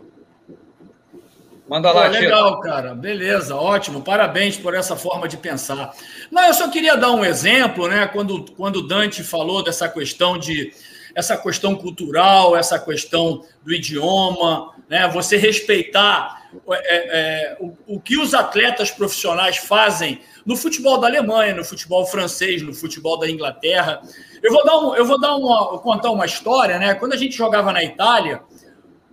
[1.67, 2.93] Manda lá, Pô, Legal, cara.
[2.93, 4.02] Beleza, ótimo.
[4.02, 5.93] Parabéns por essa forma de pensar.
[6.32, 8.08] Não, eu só queria dar um exemplo, né?
[8.08, 10.71] Quando, quando o Dante falou dessa questão de
[11.15, 15.08] essa questão cultural, essa questão do idioma, né?
[15.10, 16.35] Você respeitar
[16.70, 22.06] é, é, o, o que os atletas profissionais fazem no futebol da Alemanha, no futebol
[22.06, 24.02] francês, no futebol da Inglaterra.
[24.41, 26.94] Eu vou dar, um, eu vou dar uma, contar uma história, né?
[26.94, 28.41] Quando a gente jogava na Itália,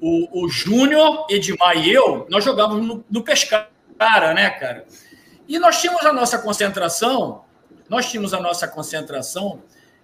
[0.00, 3.68] o, o Júnior, Edmar e eu, nós jogávamos no, no Pescara,
[4.34, 4.84] né, cara?
[5.48, 7.44] E nós tínhamos a nossa concentração,
[7.88, 9.62] nós tínhamos a nossa concentração,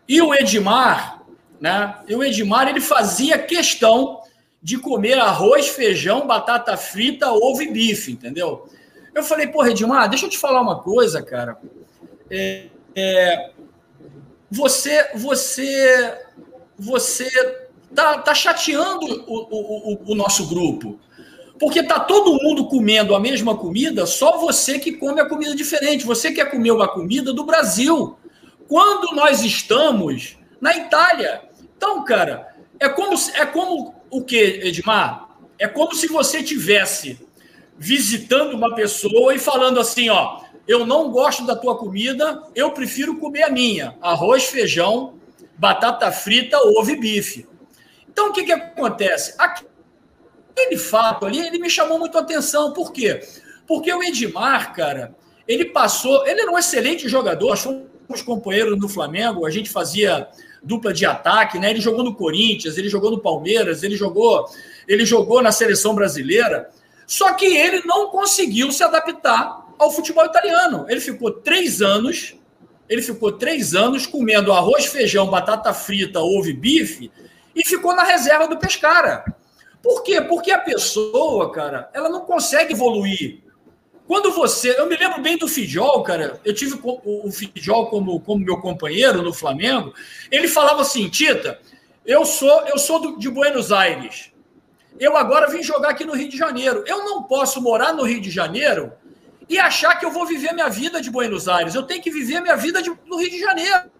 [0.09, 1.23] e o Edmar,
[1.61, 1.97] né?
[2.07, 4.23] E o Edmar, ele fazia questão
[4.63, 8.69] de comer arroz, feijão, batata frita, ovo e bife, entendeu?
[9.15, 11.59] Eu falei, pô, Edmar, deixa eu te falar uma coisa, cara.
[12.31, 13.51] É, é,
[14.51, 16.19] você, você,
[16.79, 17.29] você
[17.95, 20.99] tá, tá chateando o, o, o nosso grupo.
[21.59, 26.07] Porque tá todo mundo comendo a mesma comida, só você que come a comida diferente.
[26.07, 28.17] Você quer comer uma comida do Brasil.
[28.69, 31.43] Quando nós estamos na Itália.
[31.77, 35.29] Então, cara, é como, é como o que, Edmar?
[35.59, 37.19] É como se você tivesse
[37.77, 43.17] visitando uma pessoa e falando assim, ó, eu não gosto da tua comida, eu prefiro
[43.19, 43.97] comer a minha.
[44.01, 45.15] Arroz, feijão,
[45.57, 47.47] batata frita, ovo e bife.
[48.09, 49.35] Então, o que, que acontece?
[49.39, 52.73] Aquele fato ali, ele me chamou muito a atenção.
[52.73, 53.21] Por quê?
[53.67, 55.15] Porque o Edmar, cara,
[55.47, 56.27] ele passou.
[56.27, 60.29] Ele era um excelente jogador, nós fomos companheiros no Flamengo, a gente fazia
[60.63, 61.71] dupla de ataque, né?
[61.71, 64.47] Ele jogou no Corinthians, ele jogou no Palmeiras, ele jogou,
[64.87, 66.71] ele jogou na seleção brasileira.
[67.07, 70.87] Só que ele não conseguiu se adaptar ao futebol italiano.
[70.89, 72.37] Ele ficou três anos,
[72.89, 77.11] ele ficou três anos comendo arroz, feijão, batata frita, ovo e bife
[77.55, 79.25] e ficou na reserva do Pescara.
[79.83, 80.21] Por quê?
[80.21, 83.41] Porque a pessoa, cara, ela não consegue evoluir.
[84.09, 84.75] Quando você.
[84.81, 86.41] Eu me lembro bem do Fidjol, cara.
[86.43, 89.93] Eu tive o Fidjol como, como meu companheiro no Flamengo.
[90.31, 91.61] Ele falava assim: Tita,
[92.07, 94.33] eu sou, eu sou do, de Buenos Aires.
[94.99, 96.83] Eu agora vim jogar aqui no Rio de Janeiro.
[96.87, 98.95] Eu não posso morar no Rio de Janeiro
[99.47, 101.75] e achar que eu vou viver minha vida de Buenos Aires.
[101.75, 103.91] Eu tenho que viver minha vida de, no Rio de Janeiro.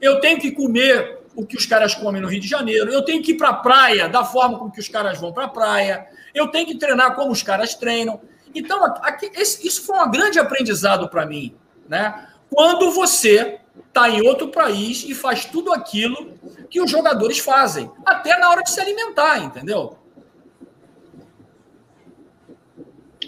[0.00, 3.22] Eu tenho que comer o que os caras comem no Rio de Janeiro, eu tenho
[3.22, 6.08] que ir para a praia da forma como que os caras vão para a praia,
[6.34, 8.20] eu tenho que treinar como os caras treinam.
[8.58, 11.54] Então, aqui, esse, isso foi um grande aprendizado para mim.
[11.88, 12.28] Né?
[12.50, 16.34] Quando você está em outro país e faz tudo aquilo
[16.68, 19.96] que os jogadores fazem, até na hora de se alimentar, entendeu?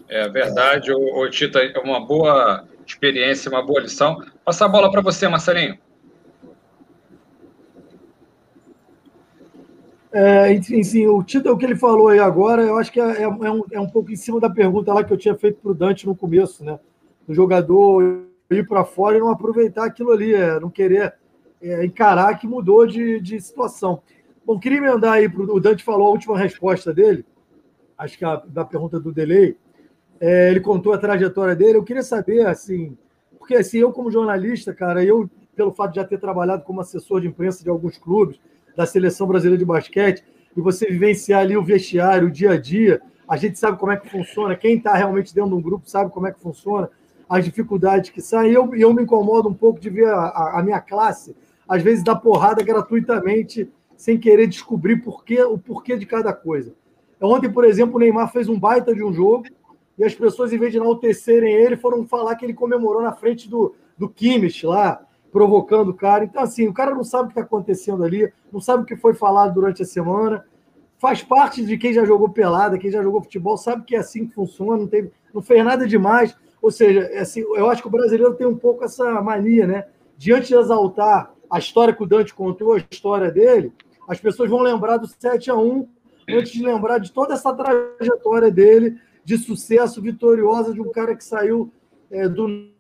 [0.09, 4.21] É verdade, o, o Tita, é uma boa experiência, uma boa lição.
[4.45, 5.79] Passar a bola para você, Marcelinho.
[10.12, 13.62] É, enfim, o título que ele falou aí agora, eu acho que é, é, um,
[13.70, 16.07] é um pouco em cima da pergunta lá que eu tinha feito para o Dante
[16.07, 16.81] no começo, né?
[17.29, 21.14] O jogador ir para fora e não aproveitar aquilo ali, é, não querer
[21.62, 24.03] é, encarar que mudou de, de situação.
[24.44, 27.25] Bom, queria emendar aí, pro, o Dante falou a última resposta dele,
[27.96, 29.57] acho que a, da pergunta do Delay,
[30.18, 32.96] é, ele contou a trajetória dele, eu queria saber, assim,
[33.38, 37.20] porque assim, eu como jornalista, cara, eu, pelo fato de já ter trabalhado como assessor
[37.20, 38.40] de imprensa de alguns clubes,
[38.81, 40.25] da seleção brasileira de basquete.
[40.57, 43.97] e você vivenciar ali o vestiário, o dia a dia, a gente sabe como é
[43.97, 46.88] que funciona, quem está realmente dentro de um grupo sabe como é que funciona,
[47.29, 48.51] as dificuldades que saem.
[48.51, 51.37] E eu, eu me incomodo um pouco de ver a, a, a minha classe,
[51.69, 56.75] às vezes, dar porrada gratuitamente, sem querer descobrir porquê, o porquê de cada coisa.
[57.21, 59.45] Ontem, por exemplo, o Neymar fez um baita de um jogo
[59.99, 63.49] e as pessoas, em vez de enaltecerem ele, foram falar que ele comemorou na frente
[63.49, 66.25] do, do Kimmich lá, provocando o cara.
[66.25, 68.97] Então, assim, o cara não sabe o que está acontecendo ali, não sabe o que
[68.97, 70.45] foi falado durante a semana.
[70.99, 74.27] Faz parte de quem já jogou pelada, quem já jogou futebol, sabe que é assim
[74.27, 76.37] que funciona, não, teve, não fez nada demais.
[76.61, 79.87] Ou seja, é assim, eu acho que o brasileiro tem um pouco essa mania, né?
[80.19, 83.73] Diante de exaltar a história que o Dante contou, a história dele,
[84.07, 85.88] as pessoas vão lembrar do 7 a 1
[86.29, 91.25] antes de lembrar de toda essa trajetória dele de sucesso vitoriosa de um cara que
[91.25, 91.73] saiu
[92.11, 92.71] é, do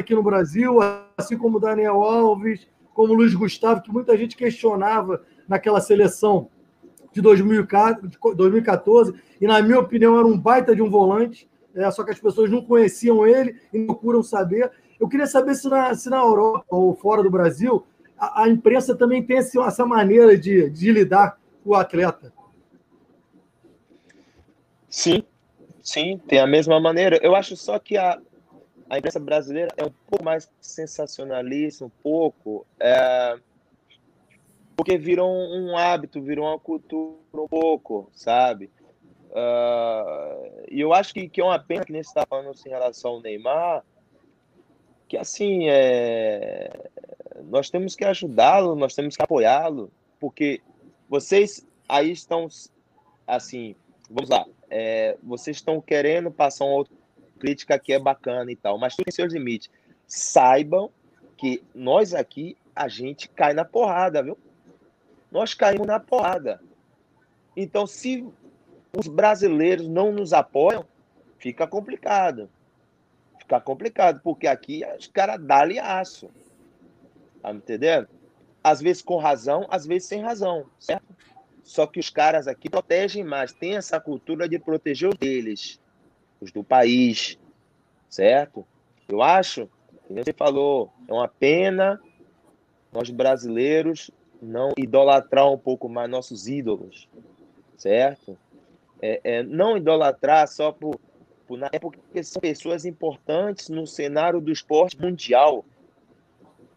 [0.00, 0.78] aqui no Brasil,
[1.16, 6.48] assim como Daniel Alves, como Luiz Gustavo, que muita gente questionava naquela seleção
[7.12, 12.10] de 2014, e na minha opinião era um baita de um volante, é, só que
[12.10, 14.70] as pessoas não conheciam ele e procuram saber.
[14.98, 17.84] Eu queria saber se na, se na Europa ou fora do Brasil
[18.18, 22.32] a, a imprensa também tem esse, essa maneira de, de lidar com o atleta.
[24.88, 25.22] Sim,
[25.82, 27.18] sim, tem a mesma maneira.
[27.22, 28.18] Eu acho só que a,
[28.88, 33.38] a imprensa brasileira é um pouco mais sensacionalista, um pouco, é,
[34.76, 38.70] porque virou um hábito, virou uma cultura um pouco, sabe?
[39.30, 42.72] Uh, e eu acho que, que é uma pena que nem está falando assim, em
[42.72, 43.84] relação ao Neymar,
[45.08, 46.70] que assim, é,
[47.44, 50.60] nós temos que ajudá-lo, nós temos que apoiá-lo, porque
[51.08, 52.48] vocês aí estão,
[53.26, 53.74] assim,
[54.10, 56.95] vamos lá, é, vocês estão querendo passar uma outra
[57.38, 59.70] crítica que é bacana e tal, mas tem seus limites.
[60.06, 60.90] Saibam
[61.36, 64.38] que nós aqui, a gente cai na porrada, viu?
[65.30, 66.60] Nós caímos na porrada.
[67.56, 68.26] Então, se
[68.96, 70.84] os brasileiros não nos apoiam,
[71.38, 72.48] fica complicado.
[73.38, 76.30] Fica complicado, porque aqui os caras dão-lhe aço.
[77.42, 78.08] Tá me entendendo?
[78.62, 81.04] Às vezes com razão, às vezes sem razão, certo?
[81.62, 85.80] Só que os caras aqui protegem mais, tem essa cultura de proteger os deles,
[86.40, 87.38] os do país,
[88.08, 88.66] certo?
[89.08, 89.68] Eu acho,
[90.08, 92.00] você falou, é uma pena
[92.92, 97.08] nós brasileiros não idolatrar um pouco mais nossos ídolos,
[97.76, 98.38] certo?
[99.00, 100.98] É, é, não idolatrar só por,
[101.46, 105.64] por é porque são pessoas importantes no cenário do esporte mundial,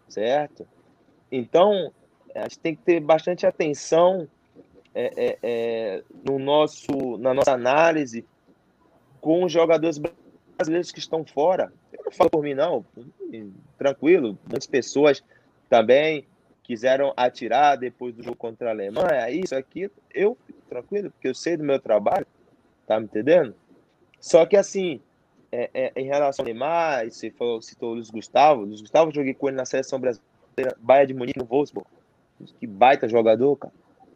[0.08, 0.67] certo?
[1.32, 1.93] Então,
[2.36, 4.28] a gente tem que ter bastante atenção
[4.93, 8.26] é, é, é, no nosso, na nossa análise
[9.21, 9.99] com os jogadores
[10.58, 11.71] brasileiros que estão fora.
[11.91, 12.86] Eu não falo por mim, não,
[13.77, 14.38] tranquilo.
[14.47, 15.23] Muitas pessoas
[15.69, 16.25] também
[16.63, 20.38] quiseram atirar depois do jogo contra a Alemanha, isso, aqui, eu
[20.69, 22.27] tranquilo, porque eu sei do meu trabalho,
[22.86, 23.55] tá me entendendo?
[24.19, 25.01] Só que assim,
[25.51, 29.34] é, é, em relação ao Neymar, você falou, citou o Luiz Gustavo, Luiz Gustavo joguei
[29.34, 31.88] com ele na seleção brasileira, Baia de Munique no Wolfsburg.
[32.60, 33.73] Que baita jogador, cara.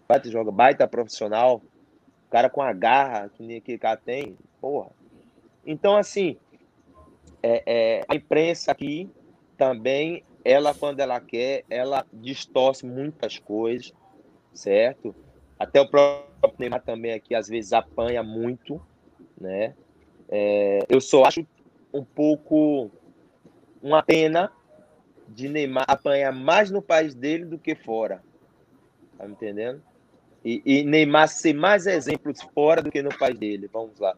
[0.07, 1.61] Baita joga, baita profissional.
[2.33, 4.89] Cara com a garra que aquele cara tem, porra.
[5.63, 6.35] Então, assim,
[7.43, 9.07] é, é, a imprensa aqui
[9.55, 13.93] também, ela, quando ela quer, ela distorce muitas coisas,
[14.51, 15.13] certo?
[15.59, 18.81] Até o próprio Neymar também aqui, às vezes, apanha muito,
[19.39, 19.75] né?
[20.27, 21.45] É, eu só acho
[21.93, 22.89] um pouco
[23.79, 24.51] uma pena
[25.27, 28.23] de Neymar apanhar mais no país dele do que fora.
[29.19, 29.83] Tá me entendendo?
[30.43, 33.69] E, e, Neymar ser mais exemplos fora do que no país dele.
[33.71, 34.15] Vamos lá.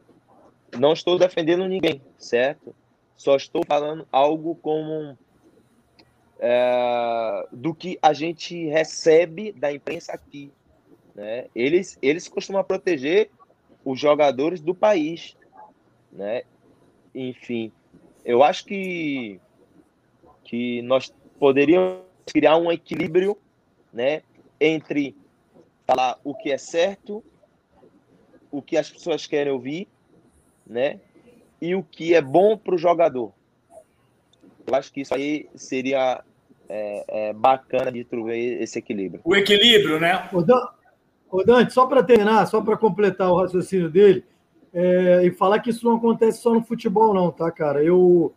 [0.77, 2.75] Não estou defendendo ninguém, certo?
[3.15, 5.17] Só estou falando algo como
[6.39, 10.51] é, do que a gente recebe da imprensa aqui.
[11.13, 11.45] Né?
[11.55, 13.29] Eles, eles costumam proteger
[13.85, 15.37] os jogadores do país.
[16.11, 16.43] Né?
[17.13, 17.71] Enfim,
[18.25, 19.39] eu acho que,
[20.43, 23.37] que nós poderíamos criar um equilíbrio
[23.93, 24.23] né,
[24.59, 25.15] entre
[25.85, 27.23] falar o que é certo,
[28.51, 29.87] o que as pessoas querem ouvir,
[30.65, 30.99] né?
[31.61, 33.31] E o que é bom para o jogador.
[34.65, 36.23] Eu acho que isso aí seria
[36.67, 39.21] é, é, bacana de trouver esse equilíbrio.
[39.23, 40.29] O equilíbrio, né?
[41.29, 44.23] Ô, Dante, só para terminar, só para completar o raciocínio dele,
[44.73, 47.83] é, e falar que isso não acontece só no futebol, não, tá, cara?
[47.83, 48.33] Eu,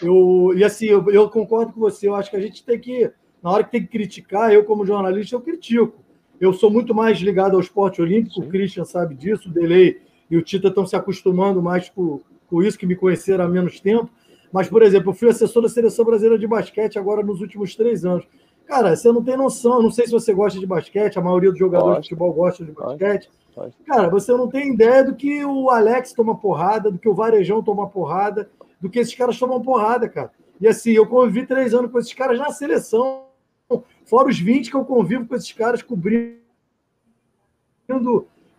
[0.00, 3.10] eu e assim, eu, eu concordo com você, eu acho que a gente tem que,
[3.42, 6.02] na hora que tem que criticar, eu como jornalista, eu critico.
[6.40, 8.42] Eu sou muito mais ligado ao esporte olímpico, Sim.
[8.42, 12.62] o Christian sabe disso, o Delay e o Tita estão se acostumando mais com, com
[12.62, 14.10] isso, que me conheceram há menos tempo.
[14.52, 18.04] Mas, por exemplo, eu fui assessor da Seleção Brasileira de Basquete agora nos últimos três
[18.04, 18.26] anos.
[18.66, 19.76] Cara, você não tem noção.
[19.76, 22.64] Eu não sei se você gosta de basquete, a maioria dos jogadores de futebol gosta
[22.64, 23.28] de basquete.
[23.86, 27.62] Cara, você não tem ideia do que o Alex toma porrada, do que o Varejão
[27.62, 28.48] toma porrada,
[28.80, 30.30] do que esses caras tomam porrada, cara.
[30.60, 33.24] E assim, eu convivi três anos com esses caras na seleção,
[34.04, 36.42] fora os 20 que eu convivo com esses caras cobrindo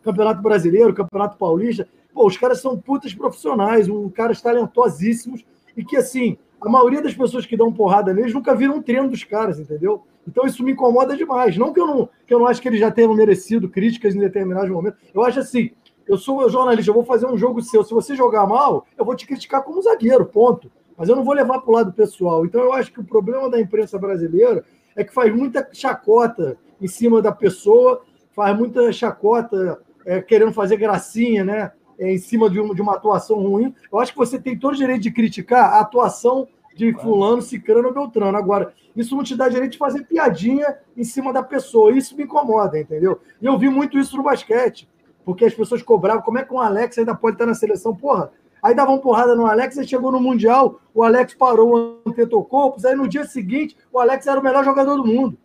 [0.04, 1.88] Campeonato Brasileiro, Campeonato Paulista.
[2.14, 5.44] Pô, os caras são putas profissionais, um caras talentosíssimos
[5.76, 9.10] e que, assim, a maioria das pessoas que dão porrada neles nunca viram um treino
[9.10, 10.04] dos caras, entendeu?
[10.28, 11.58] Então isso me incomoda demais.
[11.58, 14.20] Não que eu não, que eu não acho que eles já tenham merecido críticas em
[14.20, 15.00] determinados momentos.
[15.14, 15.72] Eu acho assim,
[16.08, 17.84] eu sou jornalista, eu vou fazer um jogo seu.
[17.84, 20.72] Se você jogar mal, eu vou te criticar como zagueiro, ponto.
[20.98, 22.46] Mas eu não vou levar para o lado pessoal.
[22.46, 24.64] Então eu acho que o problema da imprensa brasileira
[24.96, 28.04] é que faz muita chacota em cima da pessoa,
[28.36, 31.72] faz muita chacota é, querendo fazer gracinha, né?
[31.98, 33.74] É, em cima de uma, de uma atuação ruim.
[33.92, 37.88] Eu acho que você tem todo o direito de criticar a atuação de fulano, cicrano
[37.88, 38.36] ou beltrano.
[38.36, 41.96] Agora, isso não te dá direito de fazer piadinha em cima da pessoa.
[41.96, 43.20] Isso me incomoda, entendeu?
[43.42, 44.90] E eu vi muito isso no basquete,
[45.24, 46.24] porque as pessoas cobravam.
[46.24, 47.96] Como é que um Alex ainda pode estar na seleção?
[47.96, 48.32] Porra,
[48.64, 52.96] aí davam porrada no Alex, aí chegou no Mundial, o Alex parou o Antetokounmpo, aí
[52.96, 55.38] no dia seguinte o Alex era o melhor jogador do mundo.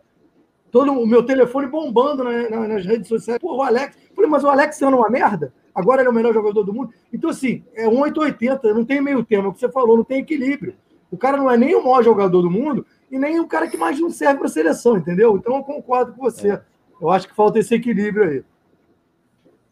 [0.71, 3.39] Todo o meu telefone bombando nas redes sociais.
[3.39, 3.97] Pô, o Alex.
[4.15, 5.51] falei, mas o Alex sendo uma merda?
[5.73, 6.93] Agora ele é o melhor jogador do mundo?
[7.11, 10.03] Então, assim, é um 880, não tem meio termo, é o que você falou, não
[10.03, 10.75] tem equilíbrio.
[11.11, 13.77] O cara não é nem o maior jogador do mundo e nem o cara que
[13.77, 15.35] mais não serve para a seleção, entendeu?
[15.37, 16.51] Então eu concordo com você.
[16.51, 16.61] É.
[17.01, 18.43] Eu acho que falta esse equilíbrio aí.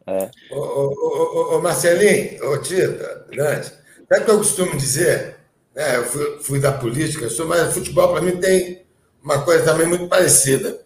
[0.08, 0.30] É.
[0.52, 3.74] Ô, ô, ô, ô Marcelinho, ô Tita, grande.
[4.08, 5.36] Sabe o que eu costumo dizer?
[5.76, 8.86] É, eu fui, fui da política, sou, mas futebol para mim tem
[9.22, 10.80] uma coisa também muito parecida.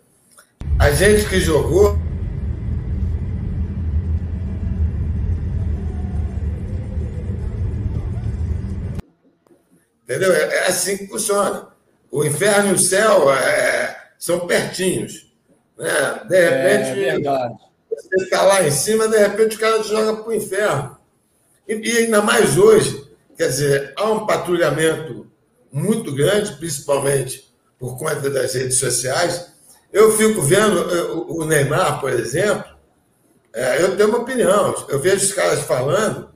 [0.80, 1.98] A gente que jogou
[10.04, 10.34] Entendeu?
[10.34, 11.70] É, é assim que funciona.
[12.12, 15.32] O inferno e o céu é, são pertinhos.
[15.78, 15.90] Né?
[16.28, 17.20] De repente, é
[17.96, 20.98] você está lá em cima, de repente o cara te joga para o inferno.
[21.68, 25.28] E, e ainda mais hoje, quer dizer, há um patrulhamento
[25.72, 29.52] muito grande, principalmente por conta das redes sociais.
[29.92, 32.72] Eu fico vendo eh, o Neymar, por exemplo,
[33.54, 34.74] é, eu tenho uma opinião.
[34.88, 36.30] Eu vejo os caras falando,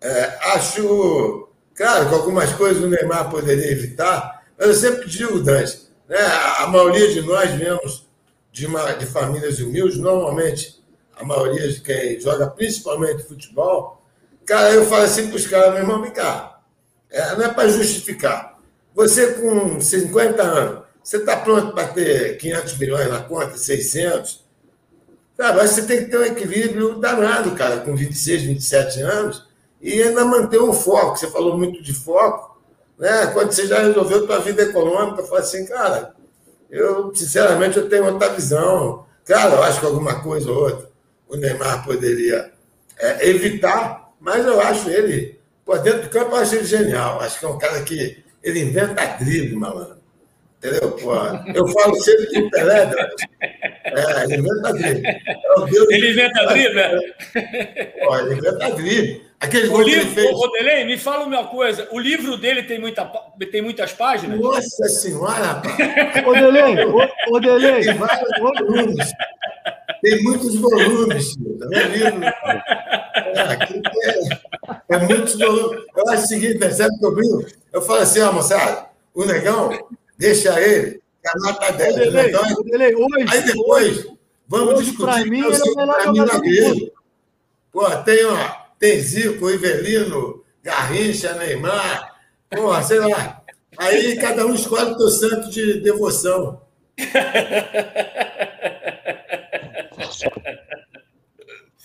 [0.00, 1.46] é, acho
[1.76, 5.78] Claro que algumas coisas o Neymar poderia evitar, mas eu sempre digo, Dante,
[6.08, 6.18] né,
[6.58, 8.06] a maioria de nós viemos
[8.50, 10.82] de, uma, de famílias humildes, normalmente
[11.16, 14.02] a maioria de quem joga principalmente futebol.
[14.44, 16.60] Cara, eu falo assim para os caras, meu irmão, vem cá.
[17.10, 18.58] É, não é para justificar.
[18.94, 24.44] Você com 50 anos, você está pronto para ter 500 milhões na conta, 600?
[25.36, 29.46] Cara, mas você tem que ter um equilíbrio danado, cara, com 26, 27 anos
[29.80, 31.16] e ainda manter um foco.
[31.16, 32.60] Você falou muito de foco,
[32.98, 33.26] né?
[33.28, 36.14] Quando você já resolveu tua vida econômica, fala assim, cara,
[36.70, 39.04] eu, sinceramente, eu tenho outra visão.
[39.24, 40.85] Cara, eu acho que alguma coisa ou outra
[41.28, 42.52] o Neymar poderia
[42.98, 47.20] é, evitar, mas eu acho ele, por dentro do campo, eu acho ele genial.
[47.20, 49.96] Acho que é um cara que ele inventa drible, malandro.
[50.58, 50.92] Entendeu?
[50.92, 51.14] Pô,
[51.54, 52.90] eu falo sempre o Pelé,
[53.86, 55.06] é, ele inventa drible.
[55.06, 56.74] É ele inventa drible?
[56.74, 57.00] Né?
[57.34, 59.26] Ele inventa drible.
[59.38, 60.52] Aquele o livro, que ele fez.
[60.52, 61.86] Delei, me fala uma coisa.
[61.92, 63.04] O livro dele tem, muita,
[63.50, 64.40] tem muitas páginas?
[64.40, 65.76] Nossa Senhora, rapaz.
[66.26, 66.84] Ô, Delei,
[67.30, 67.84] ô, Delei.
[67.84, 69.12] Tem vários volumes.
[70.02, 72.24] Tem muitos volumes, tá vendo?
[73.34, 73.52] É,
[74.04, 75.84] é, é muitos volumes.
[75.96, 77.46] Eu acho o seguinte, percebe que eu brinco?
[77.72, 79.70] Eu falo assim, ó, moçada, o negão,
[80.18, 81.94] deixa ele, a nota 10.
[81.94, 84.18] Delei, então, Delei, hoje, aí depois, hoje,
[84.48, 86.40] vamos hoje, discutir mim, o seu caminho na
[87.72, 92.14] Pô, tem, ó tem Zico, Ivelino, Garrincha, Neymar,
[92.50, 93.42] porra, sei lá.
[93.78, 96.62] Aí cada um escolhe o seu santo de devoção.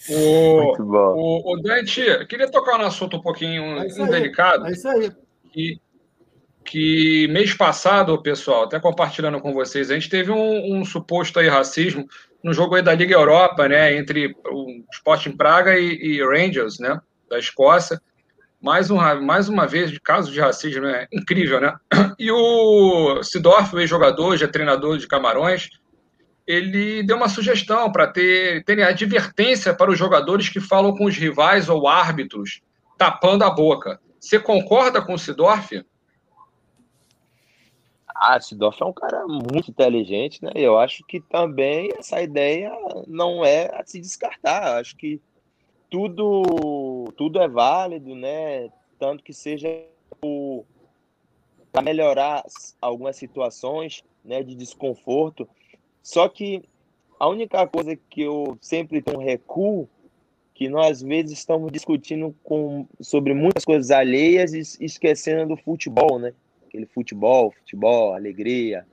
[0.10, 4.68] o, o, o Dante, queria tocar no assunto um pouquinho é delicado.
[4.68, 5.12] É isso aí.
[5.52, 5.82] Que,
[6.64, 11.48] que mês passado, pessoal, até compartilhando com vocês, a gente teve um, um suposto aí
[11.48, 12.08] racismo
[12.44, 17.00] no jogo aí da Liga Europa, né, entre o Sporting Praga e, e Rangers, né,
[17.30, 18.02] da Escócia.
[18.62, 21.76] Mais uma, mais uma vez, de caso de racismo, é incrível, né?
[22.20, 25.68] E o Sidorf, o ex-jogador, já treinador de Camarões,
[26.46, 31.18] ele deu uma sugestão para ter terem advertência para os jogadores que falam com os
[31.18, 32.62] rivais ou árbitros,
[33.00, 34.00] tapando a boca.
[34.20, 35.84] Você concorda com o Sidorf?
[38.24, 40.52] Ah, Sidorf é um cara muito inteligente, né?
[40.54, 42.72] Eu acho que também essa ideia
[43.08, 44.68] não é a se descartar.
[44.68, 45.20] Eu acho que
[45.90, 48.70] tudo, tudo é válido, né?
[49.00, 49.68] Tanto que seja
[51.72, 52.44] para melhorar
[52.80, 54.04] algumas situações.
[54.24, 55.50] né, de desconforto.
[56.04, 56.64] Só que
[57.20, 59.90] a única coisa que eu sempre tenho recuo
[60.54, 66.20] que nós às vezes estamos discutindo com, sobre muitas coisas alheias e esquecendo do futebol,
[66.20, 66.36] né?
[66.72, 68.88] Aquele futebol, futebol, alegria,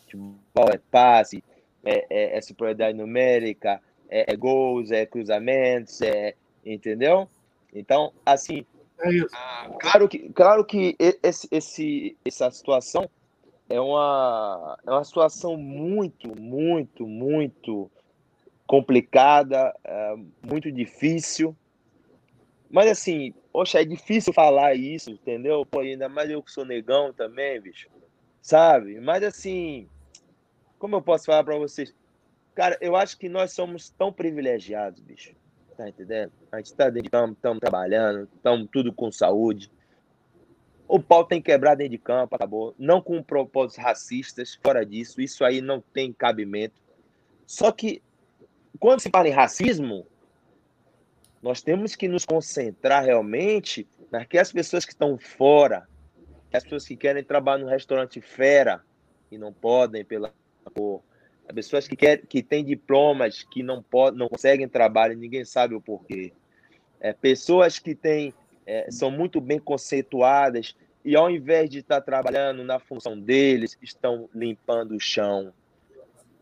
[0.00, 1.42] futebol é passe,
[1.84, 6.34] é, é, é superioridade numérica, é, é, gols, é cruzamentos, é,
[6.66, 7.28] entendeu?
[7.72, 8.66] Então, assim,
[9.00, 9.28] é isso.
[9.78, 13.08] claro que, claro que esse, esse, essa situação
[13.70, 17.88] é uma, é uma situação muito, muito, muito
[18.66, 21.56] complicada, é, muito difícil.
[22.72, 25.66] Mas assim, poxa, é difícil falar isso, entendeu?
[25.66, 27.86] Pô, ainda mais eu que sou negão também, bicho.
[28.40, 28.98] Sabe?
[28.98, 29.86] Mas assim,
[30.78, 31.94] como eu posso falar para vocês?
[32.54, 35.34] Cara, eu acho que nós somos tão privilegiados, bicho.
[35.76, 36.32] Tá entendendo?
[36.50, 39.70] A gente tá dentro de campo, estamos trabalhando, estamos tudo com saúde.
[40.88, 42.74] O pau tem que quebrar dentro de campo, acabou.
[42.78, 45.20] Não com propósitos racistas, fora disso.
[45.20, 46.80] Isso aí não tem cabimento.
[47.46, 48.02] Só que,
[48.80, 50.06] quando se fala em racismo,
[51.42, 55.88] nós temos que nos concentrar realmente naquelas pessoas que estão fora,
[56.52, 58.80] as pessoas que querem trabalhar no restaurante fera
[59.30, 60.32] e não podem pela
[60.72, 61.02] cor,
[61.52, 65.74] pessoas que, quer, que têm diplomas que não, podem, não conseguem trabalho e ninguém sabe
[65.74, 66.32] o porquê.
[67.00, 68.32] É, pessoas que têm,
[68.64, 74.28] é, são muito bem conceituadas e ao invés de estar trabalhando na função deles, estão
[74.32, 75.52] limpando o chão.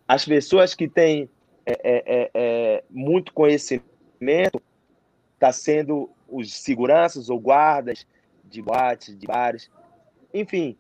[0.07, 1.31] As pessoas que têm
[1.65, 4.61] é, é, é, é muito conhecimento
[5.41, 8.07] está sendo os seguranças ou guardas
[8.45, 9.71] de boates, de bares.
[10.35, 10.77] Enfim,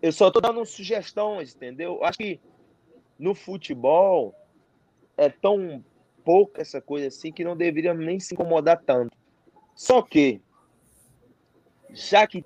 [0.00, 2.02] eu só estou dando sugestões, entendeu?
[2.04, 2.40] Acho que
[3.18, 4.32] no futebol
[5.16, 5.84] é tão
[6.24, 9.16] pouca essa coisa assim que não deveria nem se incomodar tanto.
[9.74, 10.40] Só que,
[11.90, 12.44] já que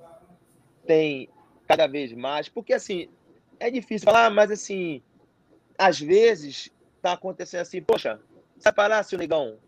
[0.86, 1.28] tem
[1.68, 3.08] cada vez mais, porque assim,
[3.60, 5.02] é difícil falar, mas assim,
[5.76, 6.70] às vezes
[7.02, 8.18] tá acontecendo assim, poxa,
[8.58, 9.58] sai para lá, seu negão.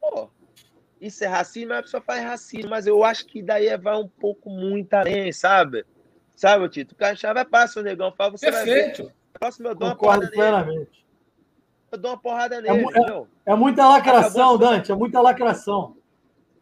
[0.00, 0.30] Pô,
[1.00, 4.50] isso é racismo, a pessoa faz racismo, mas eu acho que daí vai um pouco
[4.50, 5.84] muito além, sabe?
[6.34, 6.94] Sabe, Tito?
[6.94, 9.04] O cara vai para seu negão, fala, você Perfeito.
[9.04, 10.78] vai ver próximo eu dou Concordo uma porrada plenamente.
[10.78, 10.88] nele.
[11.90, 15.96] Eu dou uma porrada nele, é, é, é muita lacração, Acabou Dante, é muita lacração.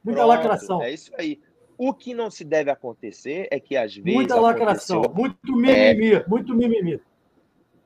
[0.04, 0.82] Muita Pronto, lacração.
[0.82, 1.40] É isso aí.
[1.76, 4.14] O que não se deve acontecer é que às vezes.
[4.14, 6.24] Muita lacração, muito mimimi, é...
[6.28, 7.00] muito mimimi.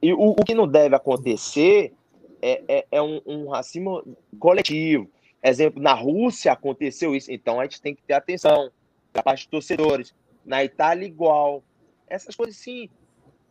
[0.02, 1.92] E o, o, que não deve acontecer
[2.40, 4.02] é, é, é um, um, racismo
[4.38, 5.10] coletivo.
[5.42, 8.70] Exemplo, na Rússia aconteceu isso, então a gente tem que ter atenção
[9.12, 10.14] da parte dos torcedores.
[10.44, 11.62] Na Itália, igual.
[12.06, 12.90] Essas coisas sim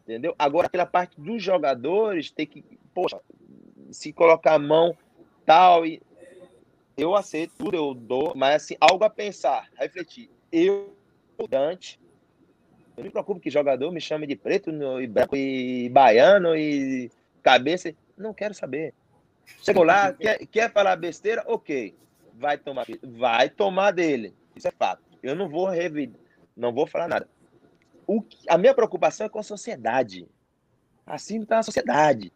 [0.10, 0.34] Entendeu?
[0.40, 2.66] Agora, pela parte dos jogadores, tem que,
[2.96, 3.22] poxa,
[3.92, 4.98] se colocar a mão
[5.46, 6.02] tal e
[6.98, 10.28] eu aceito tudo, eu dou, mas assim, algo a pensar, refletir.
[10.52, 10.96] Eu,
[11.48, 12.00] Dante,
[12.98, 17.12] eu me preocupo que jogador me chame de preto e branco e baiano e
[17.44, 17.94] cabeça.
[18.18, 18.96] Não quero saber.
[19.62, 21.44] Chegou lá, quer, quer falar besteira?
[21.48, 21.96] Ok.
[22.34, 24.34] Vai tomar, vai tomar dele.
[24.56, 25.04] Isso é fato.
[25.22, 26.20] Eu não vou revidar,
[26.56, 27.28] não vou falar nada
[28.10, 30.28] o, a minha preocupação é com a sociedade.
[31.06, 32.34] Assim está a sociedade.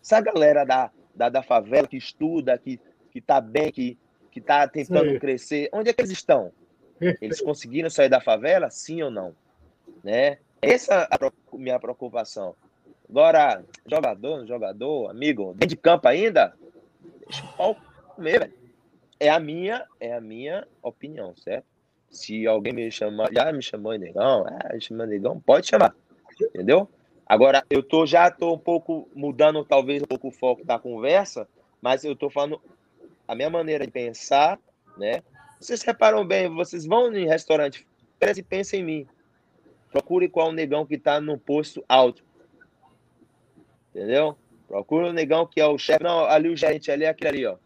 [0.00, 2.78] Essa galera da, da, da, favela que estuda, que
[3.12, 3.98] está bem, que
[4.36, 5.18] está tentando Sim.
[5.18, 6.52] crescer, onde é que eles estão?
[7.20, 8.70] Eles conseguiram sair da favela?
[8.70, 9.34] Sim ou não?
[10.04, 10.38] Né?
[10.60, 12.54] Essa é a minha preocupação.
[13.12, 16.54] Agora, jogador, jogador, amigo, dentro de campo ainda,
[17.26, 17.76] deixa o pau
[18.16, 18.54] comer, velho.
[19.20, 21.66] É a minha, é a minha opinião, certo?
[22.08, 25.94] Se alguém me chamar, já me chamou negão, ah, chamou negão, pode chamar,
[26.40, 26.88] entendeu?
[27.26, 31.46] Agora, eu tô, já tô um pouco mudando, talvez, um pouco o foco da conversa,
[31.82, 32.62] mas eu tô falando
[33.28, 34.58] a minha maneira de pensar,
[34.96, 35.22] né?
[35.60, 37.86] Vocês reparam bem, vocês vão em restaurante
[38.48, 39.06] pensem em mim.
[39.90, 42.24] Procure qual negão que tá no posto alto.
[43.94, 44.36] Entendeu?
[44.66, 46.02] Procura o negão que é o chefe.
[46.02, 47.56] Não, ali o gerente, ali é aquele ali, ó.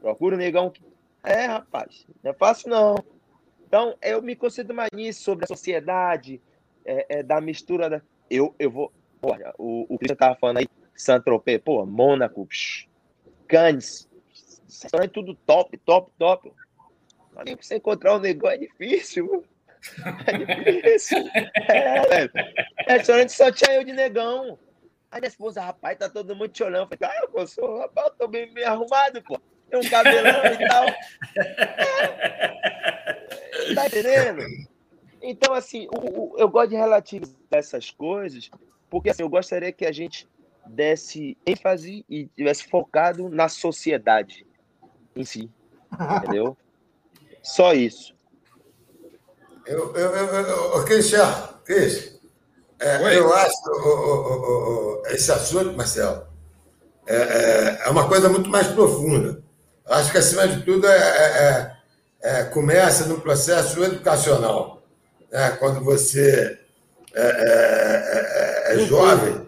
[0.00, 0.82] Procura o negão que.
[1.22, 2.96] É, rapaz, não é fácil não.
[3.66, 6.40] Então, eu me concentro mais nisso, sobre a sociedade,
[6.84, 7.88] é, é, da mistura.
[7.88, 8.02] Da...
[8.28, 8.92] Eu, eu vou.
[9.22, 10.66] Olha, o, o Cristian estava falando aí,
[10.96, 12.48] Saint-Tropez, pô, Mônaco,
[13.46, 14.08] Cannes,
[14.82, 16.52] restaurante tudo top, top, top.
[17.32, 19.44] Mas você encontrar um negócio é difícil.
[20.26, 21.24] É difícil.
[21.68, 22.30] É, velho.
[22.88, 24.58] Restaurante só tinha eu de negão.
[25.10, 26.92] Aí minha esposa, rapaz, tá todo mundo olhando.
[26.92, 29.40] Eu falei, ah, eu sou, rapaz, eu tô bem, bem arrumado, pô.
[29.68, 30.86] Tem um cabelão e tal.
[31.36, 32.60] É.
[33.74, 34.42] Tá entendendo?
[35.22, 38.50] Então, assim, o, o, eu gosto de relativizar essas coisas,
[38.88, 40.28] porque assim, eu gostaria que a gente
[40.66, 44.46] desse ênfase e tivesse focado na sociedade
[45.14, 45.50] em si.
[46.16, 46.56] Entendeu?
[47.42, 48.14] Só isso.
[49.66, 51.30] Eu, eu, eu, eu, Cristian,
[51.64, 52.19] Cris,
[52.80, 56.26] É, eu acho esse assunto, Marcelo,
[57.06, 59.42] é, é, é, uma coisa muito mais profunda.
[59.86, 61.76] Acho que, acima de tudo, é, é,
[62.22, 64.82] é começa no processo educacional.
[65.30, 65.50] Né?
[65.58, 66.58] Quando você
[67.14, 69.46] é, jovem,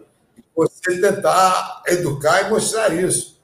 [0.54, 3.40] você tentar educar e mostrar isso.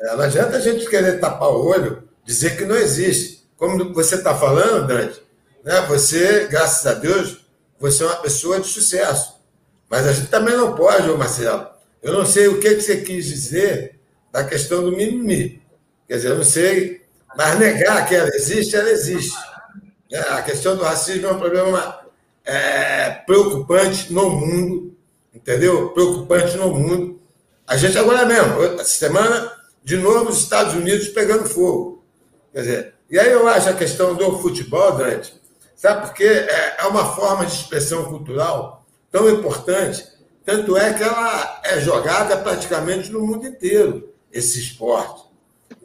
[0.00, 3.48] não adianta a gente querer tapar o olho, dizer que não existe.
[3.56, 5.22] Como você está falando, Dante,
[5.64, 5.80] né?
[5.82, 7.46] você, graças a Deus,
[7.80, 9.40] você é uma pessoa de sucesso.
[9.88, 11.66] Mas a gente também não pode, Marcelo.
[12.02, 13.98] Eu não sei o que você quis dizer
[14.30, 15.62] da questão do mimimi.
[16.06, 17.02] Quer dizer, eu não sei,
[17.36, 19.36] mas negar que ela existe, ela existe.
[20.12, 22.00] É, a questão do racismo é um problema
[22.44, 24.96] é, preocupante no mundo,
[25.34, 25.90] entendeu?
[25.90, 27.20] Preocupante no mundo.
[27.66, 29.52] A gente agora mesmo, essa semana,
[29.82, 32.04] de novo, os Estados Unidos pegando fogo.
[32.52, 35.39] Quer dizer, e aí eu acho a questão do futebol, Dante,
[35.80, 36.26] Sabe por quê?
[36.26, 40.06] É, é uma forma de expressão cultural tão importante,
[40.44, 45.22] tanto é que ela é jogada praticamente no mundo inteiro, esse esporte.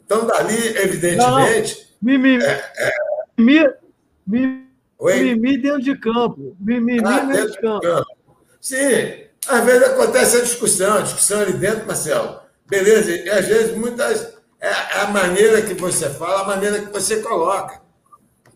[0.04, 1.96] Então, dali, evidentemente.
[2.02, 2.90] Mimimi, é, é...
[3.38, 4.68] Mimimi,
[5.00, 6.54] mimimi dentro de campo.
[6.60, 7.80] Mimimi ah, dentro, dentro de campo.
[7.80, 8.16] campo.
[8.60, 12.38] Sim, às vezes acontece a discussão, a discussão ali dentro, Marcelo.
[12.66, 14.36] Beleza, e às vezes muitas.
[14.60, 17.80] É a maneira que você fala, a maneira que você coloca.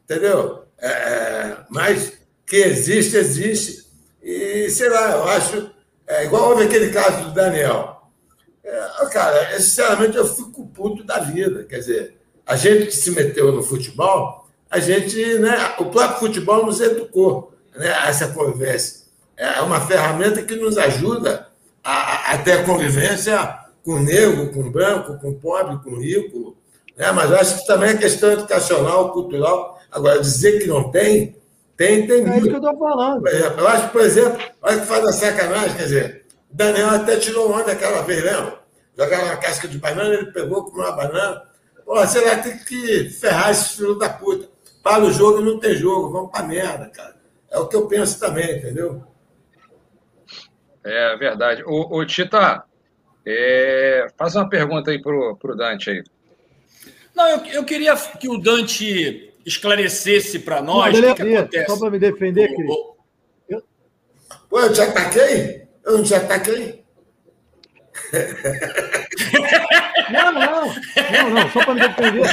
[0.04, 0.68] Entendeu?
[0.80, 2.12] É, é, mas
[2.46, 3.86] que existe, existe.
[4.22, 5.70] E, sei lá, eu acho.
[6.06, 8.02] É, igual houve aquele caso do Daniel.
[8.64, 11.64] É, cara, sinceramente, eu fico puto da vida.
[11.64, 12.16] Quer dizer,
[12.46, 17.54] a gente que se meteu no futebol, a gente, né, o próprio futebol nos educou
[17.74, 19.00] né, a essa convivência.
[19.36, 21.48] É uma ferramenta que nos ajuda
[21.82, 26.56] a, a ter convivência com negro, com branco, com pobre, com rico.
[26.96, 27.10] Né?
[27.12, 31.36] Mas acho que também é questão educacional, cultural, Agora, dizer que não tem,
[31.76, 32.32] tem, tem muito.
[32.32, 33.26] É isso que eu estou falando.
[33.26, 37.52] eu acho, por exemplo, olha que faz a sacanagem, quer dizer, o Daniel até tirou
[37.52, 38.60] onda aquela vez, lembra?
[38.96, 41.42] Jogava uma casca de banana, ele pegou com uma banana.
[41.84, 44.48] Pô, você vai ter que ferrar esses filhos da puta.
[44.82, 47.16] Para o jogo e não tem jogo, vamos pra merda, cara.
[47.50, 49.02] É o que eu penso também, entendeu?
[50.84, 51.62] É verdade.
[51.66, 52.64] O, o Tita,
[53.26, 56.04] é, faz uma pergunta aí pro, pro Dante aí.
[57.14, 61.66] Não, eu, eu queria que o Dante esclarecesse para nós o que, que, acontece.
[61.66, 62.70] Só para me defender, Cris.
[63.48, 63.62] Eu...
[64.48, 65.68] Pô, eu te ataquei?
[65.84, 66.84] Eu não te ataquei?
[70.10, 70.66] Não, não.
[71.12, 71.50] Não, não.
[71.50, 72.26] Só para me defender.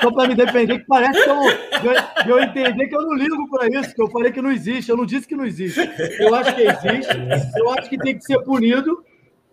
[0.00, 3.48] Só para me defender, que parece que eu, eu, eu entender que eu não ligo
[3.50, 4.90] para isso, que eu falei que não existe.
[4.90, 5.80] Eu não disse que não existe.
[6.20, 7.16] Eu acho que existe.
[7.56, 9.04] Eu acho que tem que ser punido.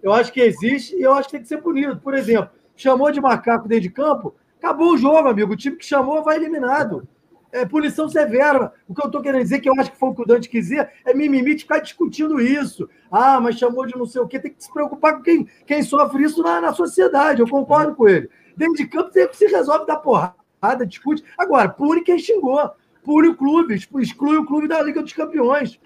[0.03, 1.97] Eu acho que existe e eu acho que tem que ser punido.
[1.97, 4.35] Por exemplo, chamou de macaco dentro de campo,
[4.65, 5.53] Acabou o jogo, amigo.
[5.53, 7.07] O time que chamou vai eliminado.
[7.51, 8.73] É punição severa.
[8.87, 10.49] O que eu estou querendo dizer, que eu acho que foi o que o Dante
[10.49, 12.89] quiser, é mimimi de ficar discutindo isso.
[13.11, 14.39] Ah, mas chamou de não sei o quê.
[14.39, 17.41] Tem que se preocupar com quem, quem sofre isso na, na sociedade.
[17.41, 18.27] Eu concordo com ele.
[18.57, 21.23] Dentro de campo sempre se resolve da porrada, discute.
[21.37, 22.71] Agora, pune quem xingou.
[23.03, 25.79] Pune o clube, exclui o clube da Liga dos Campeões,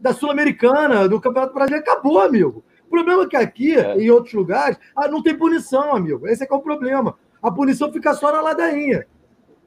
[0.00, 1.84] da Sul-Americana, do Campeonato Brasileiro.
[1.86, 2.64] Acabou, amigo.
[2.86, 3.98] O problema é que aqui, é.
[3.98, 6.26] em outros lugares, ah, não tem punição, amigo.
[6.26, 9.06] Esse é que é o problema a punição fica só na ladainha.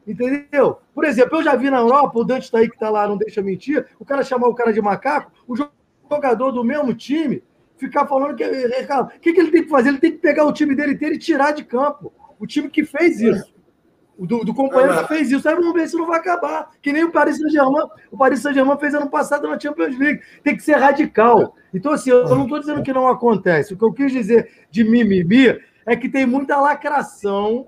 [0.06, 0.80] Entendeu?
[0.96, 3.18] Por exemplo, eu já vi na Europa, o Dante está aí que está lá, não
[3.18, 7.44] deixa mentir, o cara chamar o cara de macaco, o jogador do mesmo time
[7.78, 8.44] ficar falando que.
[8.44, 9.90] O que, que ele tem que fazer?
[9.90, 12.12] Ele tem que pegar o time dele inteiro e tirar de campo.
[12.40, 13.56] O time que fez isso.
[14.18, 15.48] O do, do companheiro que fez isso.
[15.48, 16.72] Aí vamos ver se não vai acabar.
[16.82, 17.88] Que nem o Paris Saint-Germain.
[18.12, 20.22] O Paris Saint-Germain fez ano passado na Champions League.
[20.44, 21.56] Tem que ser radical.
[21.72, 23.74] Então, assim, eu não estou dizendo que não acontece.
[23.74, 27.66] O que eu quis dizer de mimimi é que tem muita lacração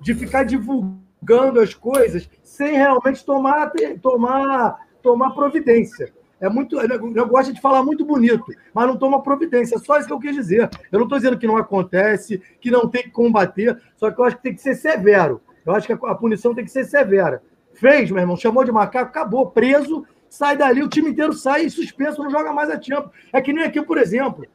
[0.00, 6.14] de ficar divulgando as coisas sem realmente tomar, tomar, tomar providência.
[6.40, 9.78] É muito, eu gosto de falar muito bonito, mas não toma providência.
[9.78, 10.68] Só isso que eu quis dizer.
[10.92, 14.24] Eu não estou dizendo que não acontece, que não tem que combater, só que eu
[14.24, 15.40] acho que tem que ser severo.
[15.64, 17.42] Eu acho que a punição tem que ser severa.
[17.74, 22.22] Fez, meu irmão, chamou de macaco, acabou, preso, sai dali, o time inteiro sai suspenso,
[22.22, 23.10] não joga mais a tempo.
[23.32, 24.46] É que nem aqui, por exemplo.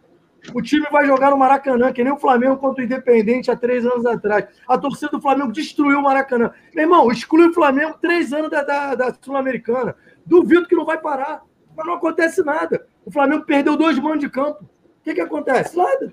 [0.54, 3.86] O time vai jogar no Maracanã, que nem o Flamengo contra o Independente há três
[3.86, 4.46] anos atrás.
[4.68, 6.52] A torcida do Flamengo destruiu o Maracanã.
[6.74, 9.96] Meu irmão, exclui o Flamengo três anos da, da, da Sul-Americana.
[10.26, 11.44] Duvido que não vai parar.
[11.76, 12.88] Mas não acontece nada.
[13.06, 14.64] O Flamengo perdeu dois mãos de campo.
[14.64, 15.78] O que, que acontece?
[15.78, 16.12] Nada.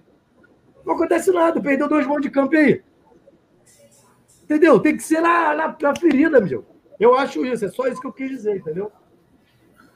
[0.85, 1.61] Não acontece nada.
[1.61, 2.83] Perdeu dois mãos de campo aí.
[4.45, 4.79] Entendeu?
[4.79, 6.64] Tem que ser na, na, na ferida, meu.
[7.01, 7.64] Eu acho isso.
[7.64, 8.93] É só isso que eu quis dizer, entendeu?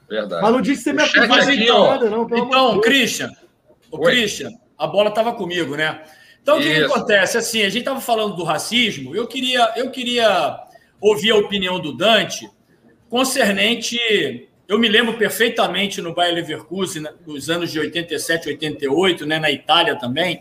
[0.08, 0.42] Verdade.
[0.42, 2.22] Mas não disse que você me acusou de nada, não.
[2.24, 3.30] Então, Christian,
[3.92, 6.02] o Christian, a bola estava comigo, né?
[6.42, 6.68] Então, Isso.
[6.68, 7.38] o que, que, acontece?
[7.38, 10.58] Assim, a gente estava falando do racismo, eu queria, eu queria
[11.00, 12.50] ouvir a opinião do Dante
[13.08, 14.48] concernente.
[14.66, 19.96] Eu me lembro perfeitamente no Bayer Leverkusen, nos anos de 87, 88, né, na Itália
[19.96, 20.40] também,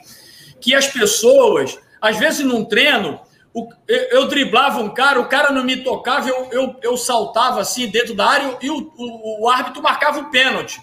[0.60, 3.20] que as pessoas, às vezes num treino,
[3.54, 7.60] o, eu, eu, driblava um cara, o cara não me tocava, eu, eu, eu saltava
[7.60, 10.80] assim dentro da área e o, o, o árbitro marcava o pênalti.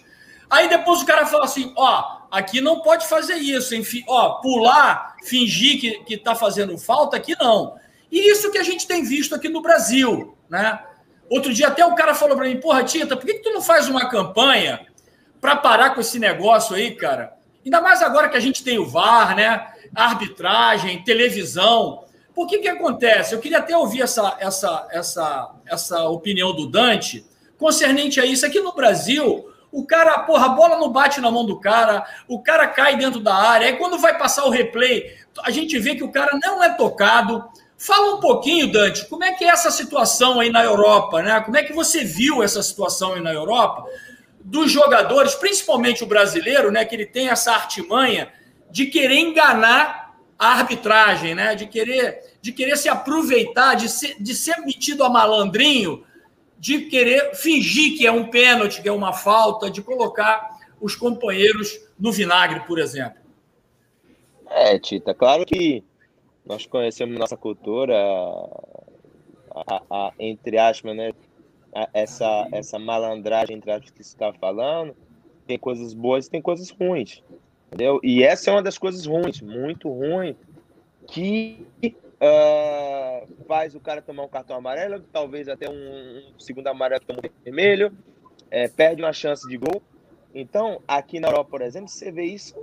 [0.51, 5.17] Aí depois o cara fala assim: ó, aqui não pode fazer isso, enfim, ó, pular,
[5.23, 7.77] fingir que, que tá fazendo falta, aqui não.
[8.11, 10.81] E isso que a gente tem visto aqui no Brasil, né?
[11.31, 13.61] Outro dia até o cara falou para mim: porra, Tita, por que, que tu não
[13.61, 14.87] faz uma campanha
[15.41, 17.37] para parar com esse negócio aí, cara?
[17.65, 19.67] Ainda mais agora que a gente tem o VAR, né?
[19.95, 22.05] Arbitragem, televisão.
[22.35, 23.35] Por que que acontece?
[23.35, 27.27] Eu queria até ouvir essa, essa, essa, essa opinião do Dante
[27.59, 28.47] concernente a isso.
[28.47, 32.41] Aqui no Brasil, o cara, porra, a bola não bate na mão do cara, o
[32.41, 33.67] cara cai dentro da área.
[33.67, 37.45] Aí quando vai passar o replay, a gente vê que o cara não é tocado.
[37.77, 41.41] Fala um pouquinho, Dante, como é que é essa situação aí na Europa, né?
[41.41, 43.85] Como é que você viu essa situação aí na Europa?
[44.41, 46.85] Dos jogadores, principalmente o brasileiro, né?
[46.85, 48.33] Que ele tem essa artimanha
[48.71, 51.55] de querer enganar a arbitragem, né?
[51.55, 56.05] De querer, de querer se aproveitar, de ser, de ser metido a malandrinho,
[56.59, 61.79] de querer fingir que é um pênalti, que é uma falta, de colocar os companheiros
[61.99, 63.19] no vinagre, por exemplo.
[64.51, 65.85] É, Tita, claro que
[66.45, 67.95] nós conhecemos nossa cultura,
[69.55, 71.13] a, a, entre aspas, né?
[71.93, 74.97] essa, essa malandragem entre aspas que você está falando,
[75.47, 77.23] tem coisas boas e tem coisas ruins.
[77.67, 78.01] Entendeu?
[78.03, 80.35] E essa é uma das coisas ruins, muito ruim,
[81.07, 81.67] que
[82.21, 85.73] uh, faz o cara tomar um cartão amarelo, talvez até um,
[86.35, 87.93] um segundo amarelo um vermelho,
[88.51, 89.83] é, perde uma chance de gol.
[90.35, 92.55] Então, aqui na Europa, por exemplo, você vê isso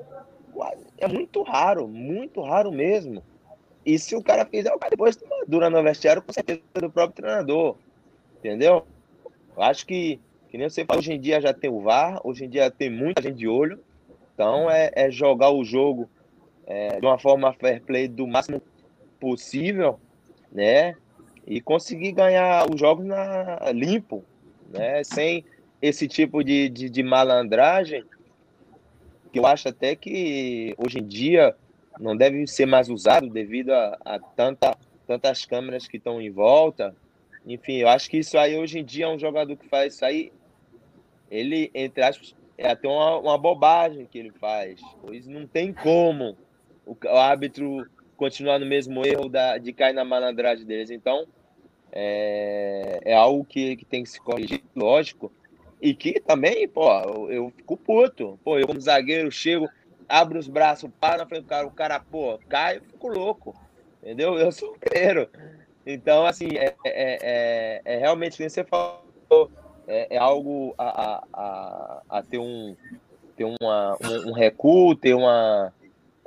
[0.98, 3.24] é muito raro, muito raro mesmo.
[3.86, 7.24] E se o cara fizer, o cara depois dura no vestiário com certeza do próprio
[7.24, 7.76] treinador.
[8.40, 8.86] Entendeu?
[9.56, 12.46] Eu acho que, que nem você fala, hoje em dia já tem o VAR, hoje
[12.46, 13.80] em dia tem muita gente de olho.
[14.34, 16.10] Então é, é jogar o jogo
[16.66, 18.62] é, de uma forma fair play do máximo
[19.20, 20.00] possível,
[20.52, 20.96] né?
[21.46, 24.24] E conseguir ganhar os jogos na, limpo,
[24.70, 25.04] né?
[25.04, 25.46] Sem
[25.82, 28.04] esse tipo de, de, de malandragem,
[29.32, 31.56] que eu acho até que hoje em dia
[32.00, 36.96] não deve ser mais usado devido a, a tanta, tantas câmeras que estão em volta.
[37.46, 40.06] Enfim, eu acho que isso aí hoje em dia é um jogador que faz isso
[40.06, 40.32] aí,
[41.30, 44.80] ele, entre aspas, é até uma, uma bobagem que ele faz.
[45.02, 46.38] Pois não tem como
[46.86, 47.86] o, o árbitro
[48.16, 50.90] continuar no mesmo erro da, de cair na malandragem deles.
[50.90, 51.28] Então,
[51.92, 55.32] é, é algo que, que tem que se corrigir, lógico.
[55.82, 58.40] E que também, pô, eu, eu fico puto.
[58.44, 59.70] Pô, eu como zagueiro chego,
[60.08, 63.56] abro os braços, paro na frente do cara, o cara, pô, cai, eu fico louco.
[64.02, 64.38] Entendeu?
[64.38, 65.30] Eu sou o primeiro.
[65.86, 69.52] Então, assim, é, é, é, é realmente, como você falou,
[69.88, 72.76] é, é algo a, a, a, ter um
[73.36, 75.74] ter uma, um, um recuo, ter uma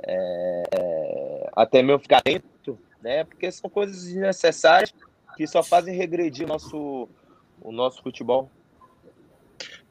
[0.01, 3.23] é, é, até mesmo ficar atento, né?
[3.23, 4.93] Porque são coisas desnecessárias
[5.35, 7.09] que só fazem regredir o nosso,
[7.61, 8.49] o nosso futebol.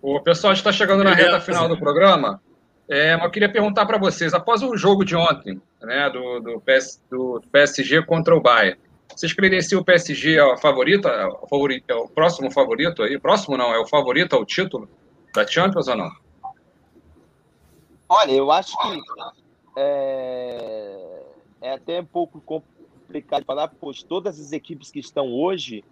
[0.01, 2.41] O pessoal está chegando na reta final do programa.
[2.89, 7.03] É, eu queria perguntar para vocês, após o jogo de ontem, né, do, do, PS,
[7.11, 8.79] do PSG contra o Bayern,
[9.15, 13.19] vocês credenciam o PSG a favorita, é o, favorito, é o próximo favorito aí?
[13.19, 14.89] Próximo não, é o favorito ao título
[15.35, 16.11] da Champions ou não?
[18.09, 19.01] Olha, eu acho que
[19.77, 21.23] é,
[21.61, 25.85] é até um pouco complicado falar, pois todas as equipes que estão hoje,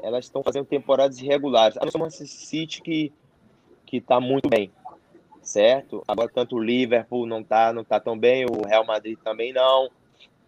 [0.00, 1.76] elas estão fazendo temporadas irregulares.
[1.76, 3.12] A Manchester City que
[3.84, 4.72] que está muito bem,
[5.42, 6.02] certo?
[6.08, 9.90] Agora tanto o Liverpool não está não tá tão bem, o Real Madrid também não.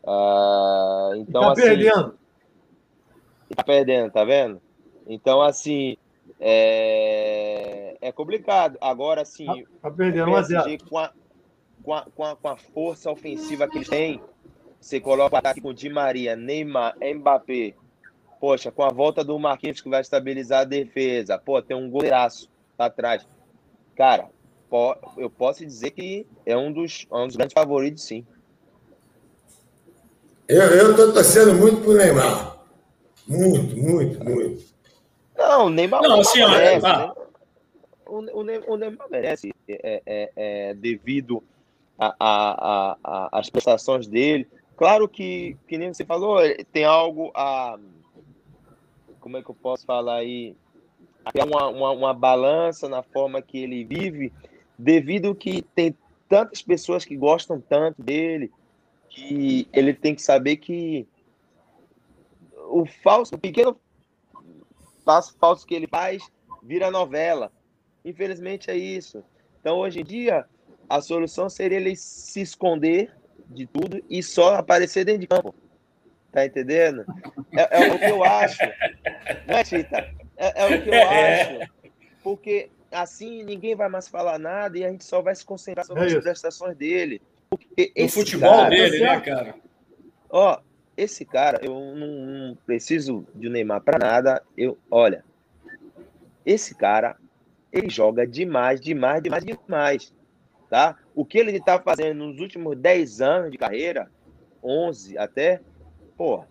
[0.02, 2.18] Uh, então, tá assim, perdendo.
[3.54, 4.62] Tá perdendo, tá vendo?
[5.06, 5.96] Então, assim,
[6.40, 8.76] é, é complicado.
[8.80, 10.42] Agora, assim, tá, tá perdendo a,
[10.88, 11.12] com, a,
[11.82, 11.94] com,
[12.24, 14.22] a, com a força ofensiva que eles têm,
[14.84, 17.72] você coloca o ataque com Di Maria, Neymar, Mbappé.
[18.38, 21.38] Poxa, com a volta do Marquinhos que vai estabilizar a defesa.
[21.38, 23.26] Pô, tem um goleiraço tá atrás.
[23.96, 24.28] Cara,
[25.16, 28.26] eu posso dizer que é um dos, um dos grandes favoritos, sim.
[30.46, 32.58] Eu estou torcendo muito pro Neymar.
[33.26, 34.64] Muito, muito, muito.
[35.34, 36.86] Não, o Neymar, não, assim, merece.
[36.86, 37.12] Né?
[38.04, 41.42] O, o, o, Neymar merece, é, é, é devido
[41.98, 44.46] às prestações dele.
[44.76, 46.38] Claro que, que nem você falou,
[46.72, 47.78] tem algo a.
[49.20, 50.56] Como é que eu posso falar aí?
[51.46, 54.32] Uma, uma, uma balança na forma que ele vive,
[54.78, 55.96] devido que tem
[56.28, 58.52] tantas pessoas que gostam tanto dele,
[59.08, 61.06] que ele tem que saber que
[62.68, 63.78] o falso, o pequeno
[65.04, 66.28] passo falso que ele faz
[66.62, 67.52] vira novela.
[68.04, 69.22] Infelizmente é isso.
[69.60, 70.46] Então, hoje em dia,
[70.88, 73.10] a solução seria ele se esconder
[73.48, 75.54] de tudo e só aparecer dentro de campo.
[76.32, 77.04] Tá entendendo?
[77.52, 78.58] É, é o que eu acho.
[79.46, 80.10] Não é, Tita?
[80.36, 81.60] É, é o que eu é.
[81.62, 81.72] acho.
[82.22, 86.04] Porque assim ninguém vai mais falar nada e a gente só vai se concentrar sobre
[86.04, 87.20] é as prestações dele.
[87.48, 89.54] Porque o futebol cara, dele, né, cara?
[90.28, 90.58] Ó,
[90.96, 92.06] esse cara, eu não,
[92.48, 94.42] não preciso de Neymar para nada.
[94.56, 95.24] Eu, olha,
[96.44, 97.16] esse cara,
[97.72, 100.12] ele joga demais, demais, demais, demais.
[100.68, 100.96] Tá?
[101.14, 104.10] O que ele está fazendo nos últimos 10 anos de carreira,
[104.62, 105.60] 11 até,
[106.16, 106.44] pô,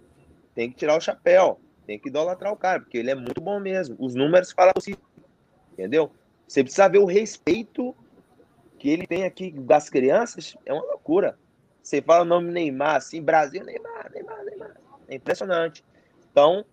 [0.55, 3.59] tem que tirar o chapéu, tem que idolatrar o cara, porque ele é muito bom
[3.59, 3.95] mesmo.
[3.99, 4.93] Os números falam assim,
[5.73, 6.11] entendeu?
[6.47, 7.95] Você precisa ver o respeito
[8.77, 11.37] que ele tem aqui das crianças, é uma loucura.
[11.81, 14.77] Você fala o nome Neymar, assim, Brasil, Neymar, Neymar, Neymar.
[15.07, 15.83] É impressionante.
[16.31, 16.65] Então,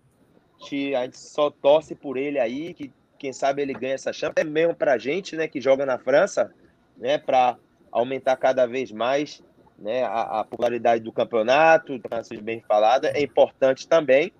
[0.61, 4.43] a gente só torce por ele aí, que quem sabe ele ganha essa chance, até
[4.43, 6.53] mesmo pra gente, né, que joga na França,
[7.01, 7.57] né, para
[7.91, 9.43] aumentar cada vez mais
[9.77, 11.99] né, a, a popularidade do campeonato,
[12.41, 14.31] bem falada, é importante também,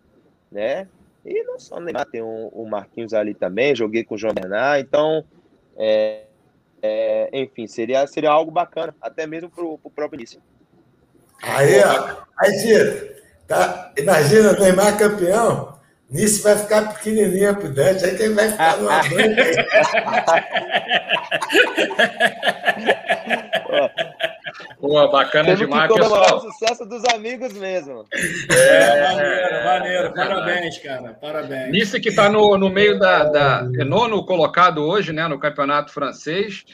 [0.52, 0.88] né?
[1.26, 4.86] E não só Neymar, tem o, o Marquinhos ali também, joguei com o João Bernard,
[4.88, 5.24] então,
[5.76, 6.26] é,
[6.82, 10.42] é, enfim, seria, seria algo bacana, até mesmo para o próprio início.
[11.42, 15.80] Aí, ó, aí, Tito, tá, imagina o Neymar campeão,
[16.12, 19.66] nisso vai ficar pequenininha pro Dante, aí que ele vai ficar numa banca.
[24.80, 26.38] Pô, bacana Temos demais, que pessoal.
[26.38, 28.06] o sucesso dos amigos mesmo.
[28.50, 30.14] É, maneiro, maneiro.
[30.14, 31.14] Parabéns, cara.
[31.14, 31.72] Parabéns.
[31.72, 35.94] Nisso que está no, no meio da, da é nono colocado hoje, né, no campeonato
[35.94, 36.66] francês.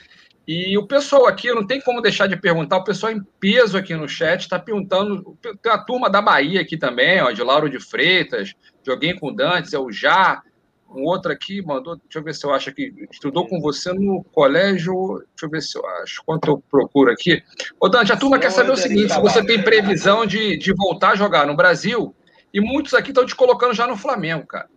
[0.47, 3.93] E o pessoal aqui, não tem como deixar de perguntar, o pessoal em peso aqui
[3.93, 7.81] no chat está perguntando, tem a turma da Bahia aqui também, ó, de Lauro de
[7.81, 8.55] Freitas,
[8.87, 10.41] joguei com o Dantes, é o Já,
[10.89, 14.23] um outro aqui mandou, deixa eu ver se eu acho aqui, estudou com você no
[14.31, 17.43] colégio, deixa eu ver se eu acho, quanto eu procuro aqui.
[17.79, 21.11] Ô, Dante, a turma quer saber o seguinte: se você tem previsão de, de voltar
[21.11, 22.15] a jogar no Brasil,
[22.53, 24.69] e muitos aqui estão te colocando já no Flamengo, cara.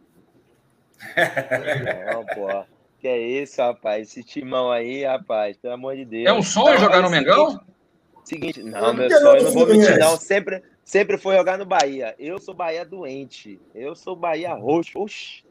[2.12, 2.64] Não, pô.
[2.98, 4.08] Que é isso, rapaz?
[4.08, 6.26] Esse timão aí, rapaz, pelo amor de Deus.
[6.26, 7.58] É um sonho jogar no é Mengão?
[8.24, 10.16] Seguinte, não, meu sonho, não vou mentir, não.
[10.18, 12.16] Sempre, sempre foi jogar no Bahia.
[12.18, 13.60] Eu sou Bahia doente.
[13.72, 14.98] Eu sou Bahia roxo.
[14.98, 15.44] Oxi.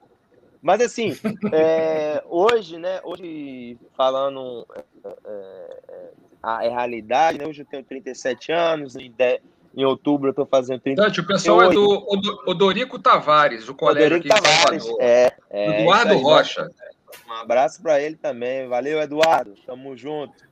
[0.62, 1.18] Mas assim,
[1.54, 3.00] é, hoje, né?
[3.06, 4.68] Hoje, falando
[5.06, 6.10] é, é,
[6.44, 7.48] a realidade, né?
[7.48, 9.40] Hoje eu tenho 37 anos, em, de,
[9.78, 11.08] em outubro eu estou fazendo 38.
[11.08, 12.06] Dante, o pessoal é do
[12.46, 16.70] Odorico Tavares, o colega Odorico aqui Tavares, é, é, Eduardo aí, Rocha.
[17.26, 18.68] Um abraço para ele também.
[18.68, 19.56] Valeu, Eduardo.
[19.66, 20.49] Tamo junto.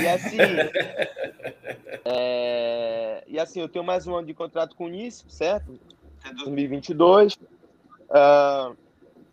[0.00, 0.38] E assim,
[2.04, 5.78] é, e assim, eu tenho mais um ano de contrato com o Nice, certo?
[6.24, 7.34] É 2022.
[7.34, 8.76] Uh,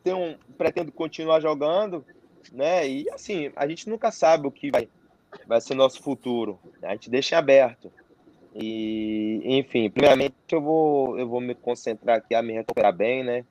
[0.04, 2.06] tenho, pretendo continuar jogando,
[2.52, 2.88] né?
[2.88, 4.88] E assim, a gente nunca sabe o que vai,
[5.48, 6.60] vai ser nosso futuro.
[6.84, 7.92] A gente deixa aberto.
[8.54, 13.44] E, enfim, primeiramente eu vou, eu vou me concentrar aqui a me recuperar bem, né?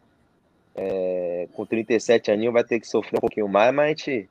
[0.74, 4.30] É, com 37 aninhos vai ter que sofrer um pouquinho mais, mas a gente,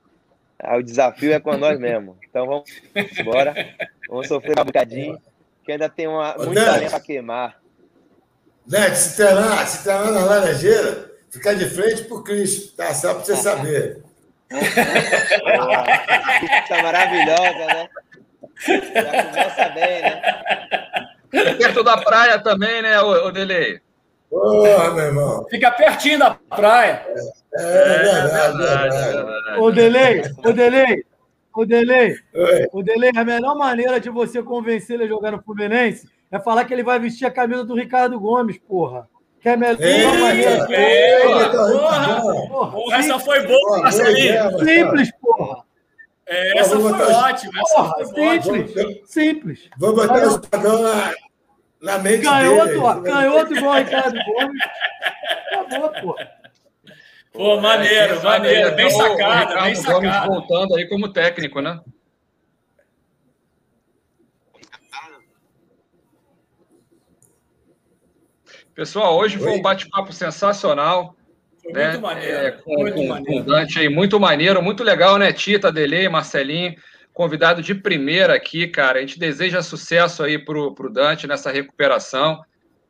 [0.62, 2.16] o desafio é com nós mesmo.
[2.28, 2.70] Então vamos
[3.18, 3.54] embora.
[4.08, 5.18] Vamos sofrer um bocadinho,
[5.64, 7.60] que ainda tem uma, muita lenha para queimar.
[8.66, 12.94] Neto, se treinar, se treinar na laranjeira, Ficar de frente para o Cristo, tá?
[12.94, 14.04] Só para você saber.
[16.40, 17.88] Pizza maravilhosa, né?
[18.94, 20.22] Já começa bem, né?
[21.58, 23.80] Perto da praia também, né, o, Delei?
[24.34, 25.46] Porra, meu irmão.
[25.48, 27.06] Fica pertinho da praia.
[27.56, 29.60] É, é, é verdade, verdade, é verdade.
[29.60, 31.04] Ô, Delei, ô, Delei,
[31.54, 32.16] ô, Delei,
[32.72, 36.64] ô, Delei, a melhor maneira de você convencer ele a jogar no Fluminense é falar
[36.64, 39.08] que ele vai vestir a camisa do Ricardo Gomes, porra.
[39.40, 39.78] Que é melhor.
[42.92, 44.58] Essa foi boa, Marcelinho.
[44.58, 45.62] Simples, porra.
[46.26, 47.52] É, essa foi ótima.
[47.60, 49.00] Essa foi simples.
[49.04, 49.70] Simples.
[49.78, 51.12] Vou botar o padrão na,
[51.84, 53.12] na mente canhoto, dele.
[53.12, 54.62] Canhoto igual Ricardo Gomes.
[55.52, 56.30] Acabou, porra.
[57.30, 58.74] Pô, maneiro, maneiro.
[58.74, 60.26] Bem sacado, bem sacado.
[60.26, 61.80] voltando aí como técnico, né?
[68.74, 71.14] Pessoal, hoje foi um bate-papo sensacional.
[71.62, 71.90] Foi né?
[71.90, 72.36] Muito maneiro.
[72.36, 73.44] É, com, muito com, maneiro.
[73.44, 75.32] com Dante aí, muito maneiro, muito legal, né?
[75.32, 76.74] Tita, Delei, Marcelinho,
[77.14, 78.98] convidado de primeira aqui, cara.
[78.98, 82.42] A gente deseja sucesso aí pro, pro Dante nessa recuperação.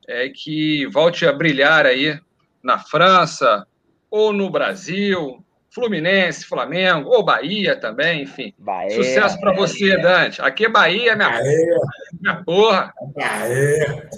[0.07, 2.19] É, que volte a brilhar aí
[2.63, 3.67] na França
[4.11, 8.53] ou no Brasil, Fluminense, Flamengo, ou Bahia também, enfim.
[8.59, 10.43] Bahia, Sucesso para você, Dante.
[10.43, 11.77] Aqui é Bahia, minha, Bahia.
[12.21, 12.93] minha porra.
[13.15, 14.09] Bahia.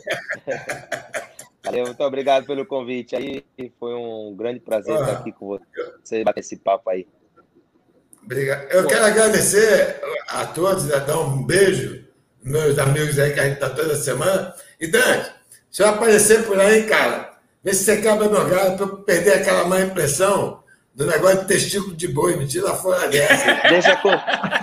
[1.64, 3.44] Valeu, muito obrigado pelo convite aí.
[3.78, 5.58] Foi um grande prazer ah, estar aqui com
[6.02, 7.06] você, bater esse papo aí.
[8.26, 8.62] Obrigado.
[8.70, 12.04] Eu quero agradecer a todos, né, dar um beijo,
[12.42, 14.52] meus amigos aí que a gente está toda semana.
[14.80, 15.30] E Dante,
[15.70, 19.34] se eu aparecer por aí, cara, vê se você quebra meu galho para eu perder
[19.34, 22.36] aquela má impressão do negócio de testículo de boi.
[22.36, 23.54] Me tira fora dessa.
[23.68, 24.10] Deixa com.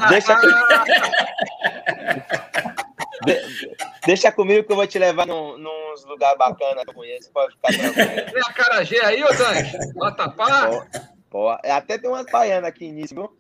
[0.10, 0.48] Deixa com...
[3.24, 3.42] De,
[4.06, 7.32] deixa comigo que eu vou te levar num, nos lugares bacanas que eu conheço.
[7.32, 8.32] Pode ficar tranquilo.
[8.34, 9.78] Tem a Carajé aí, ô Dante?
[9.96, 10.68] Vatapá?
[10.68, 10.84] Pô,
[11.30, 13.32] pô, até tem umas baianas aqui nisso, viu?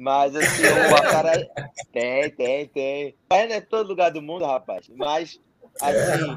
[0.00, 1.50] Mas assim, o Acarajé.
[1.92, 3.14] Tem, tem, tem.
[3.28, 4.88] Baiana é todo lugar do mundo, rapaz.
[4.96, 5.38] Mas,
[5.78, 6.34] assim.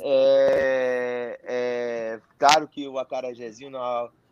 [0.00, 3.78] É, é, claro que o acarajézinho,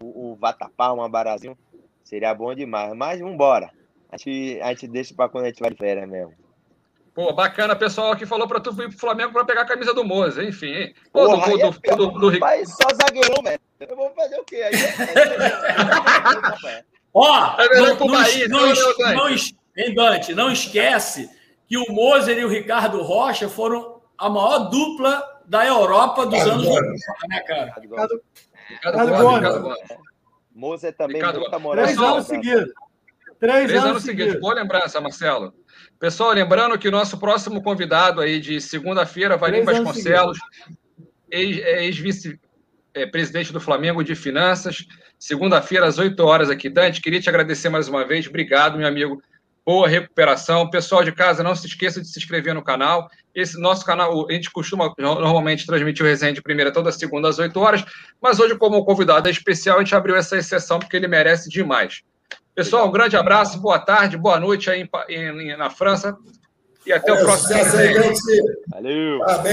[0.00, 1.58] o, o vatapá, um abarazinho,
[2.02, 2.94] seria bom demais.
[2.94, 3.70] Mas vambora.
[4.10, 6.32] A gente, a gente deixa para quando a gente vai de férias mesmo.
[7.14, 10.04] Pô, bacana, pessoal aqui falou para tu vir pro Flamengo para pegar a camisa do
[10.04, 10.72] Moza, enfim.
[10.72, 10.94] Hein?
[11.12, 13.60] Pô, Porra, do, do, é, do, do, do, Mas só zagueirão, velho.
[13.78, 14.62] Eu vou fazer o quê?
[14.62, 14.72] Aí,
[17.12, 21.28] Ó, é não, não, Bahia, não, não, não, hein, Dante, não esquece
[21.66, 26.64] que o Moser e o Ricardo Rocha foram a maior dupla da Europa dos anos
[26.64, 26.90] 90,
[27.28, 27.74] né, cara?
[27.80, 28.22] Ricardo,
[28.68, 29.78] Ricardo, Ricardo Gomes.
[30.54, 31.84] Moser também, Ricardo muita moral.
[31.84, 32.72] Três anos seguidos.
[33.40, 34.40] Três, Três anos, anos seguidos.
[34.40, 35.54] Boa lembrança, Marcelo.
[35.98, 40.38] Pessoal, lembrando que o nosso próximo convidado aí de segunda-feira, Valim Vasconcelos,
[41.30, 42.49] ex-vice-presidente
[42.94, 43.06] é,
[43.52, 44.86] do Flamengo de Finanças,
[45.18, 46.68] segunda-feira, às 8 horas aqui.
[46.68, 48.26] Dante, queria te agradecer mais uma vez.
[48.26, 49.22] Obrigado, meu amigo.
[49.64, 50.68] Boa recuperação.
[50.70, 53.08] Pessoal de casa, não se esqueça de se inscrever no canal.
[53.34, 57.38] Esse nosso canal, a gente costuma normalmente transmitir o resenha de primeira toda segunda às
[57.38, 57.84] 8 horas,
[58.20, 62.02] mas hoje, como convidado é especial, a gente abriu essa exceção porque ele merece demais.
[62.54, 66.16] Pessoal, um grande abraço, boa tarde, boa noite aí em, em, na França
[66.84, 67.54] e até o próximo.
[68.68, 69.18] Valeu.
[69.20, 69.44] Parabéns.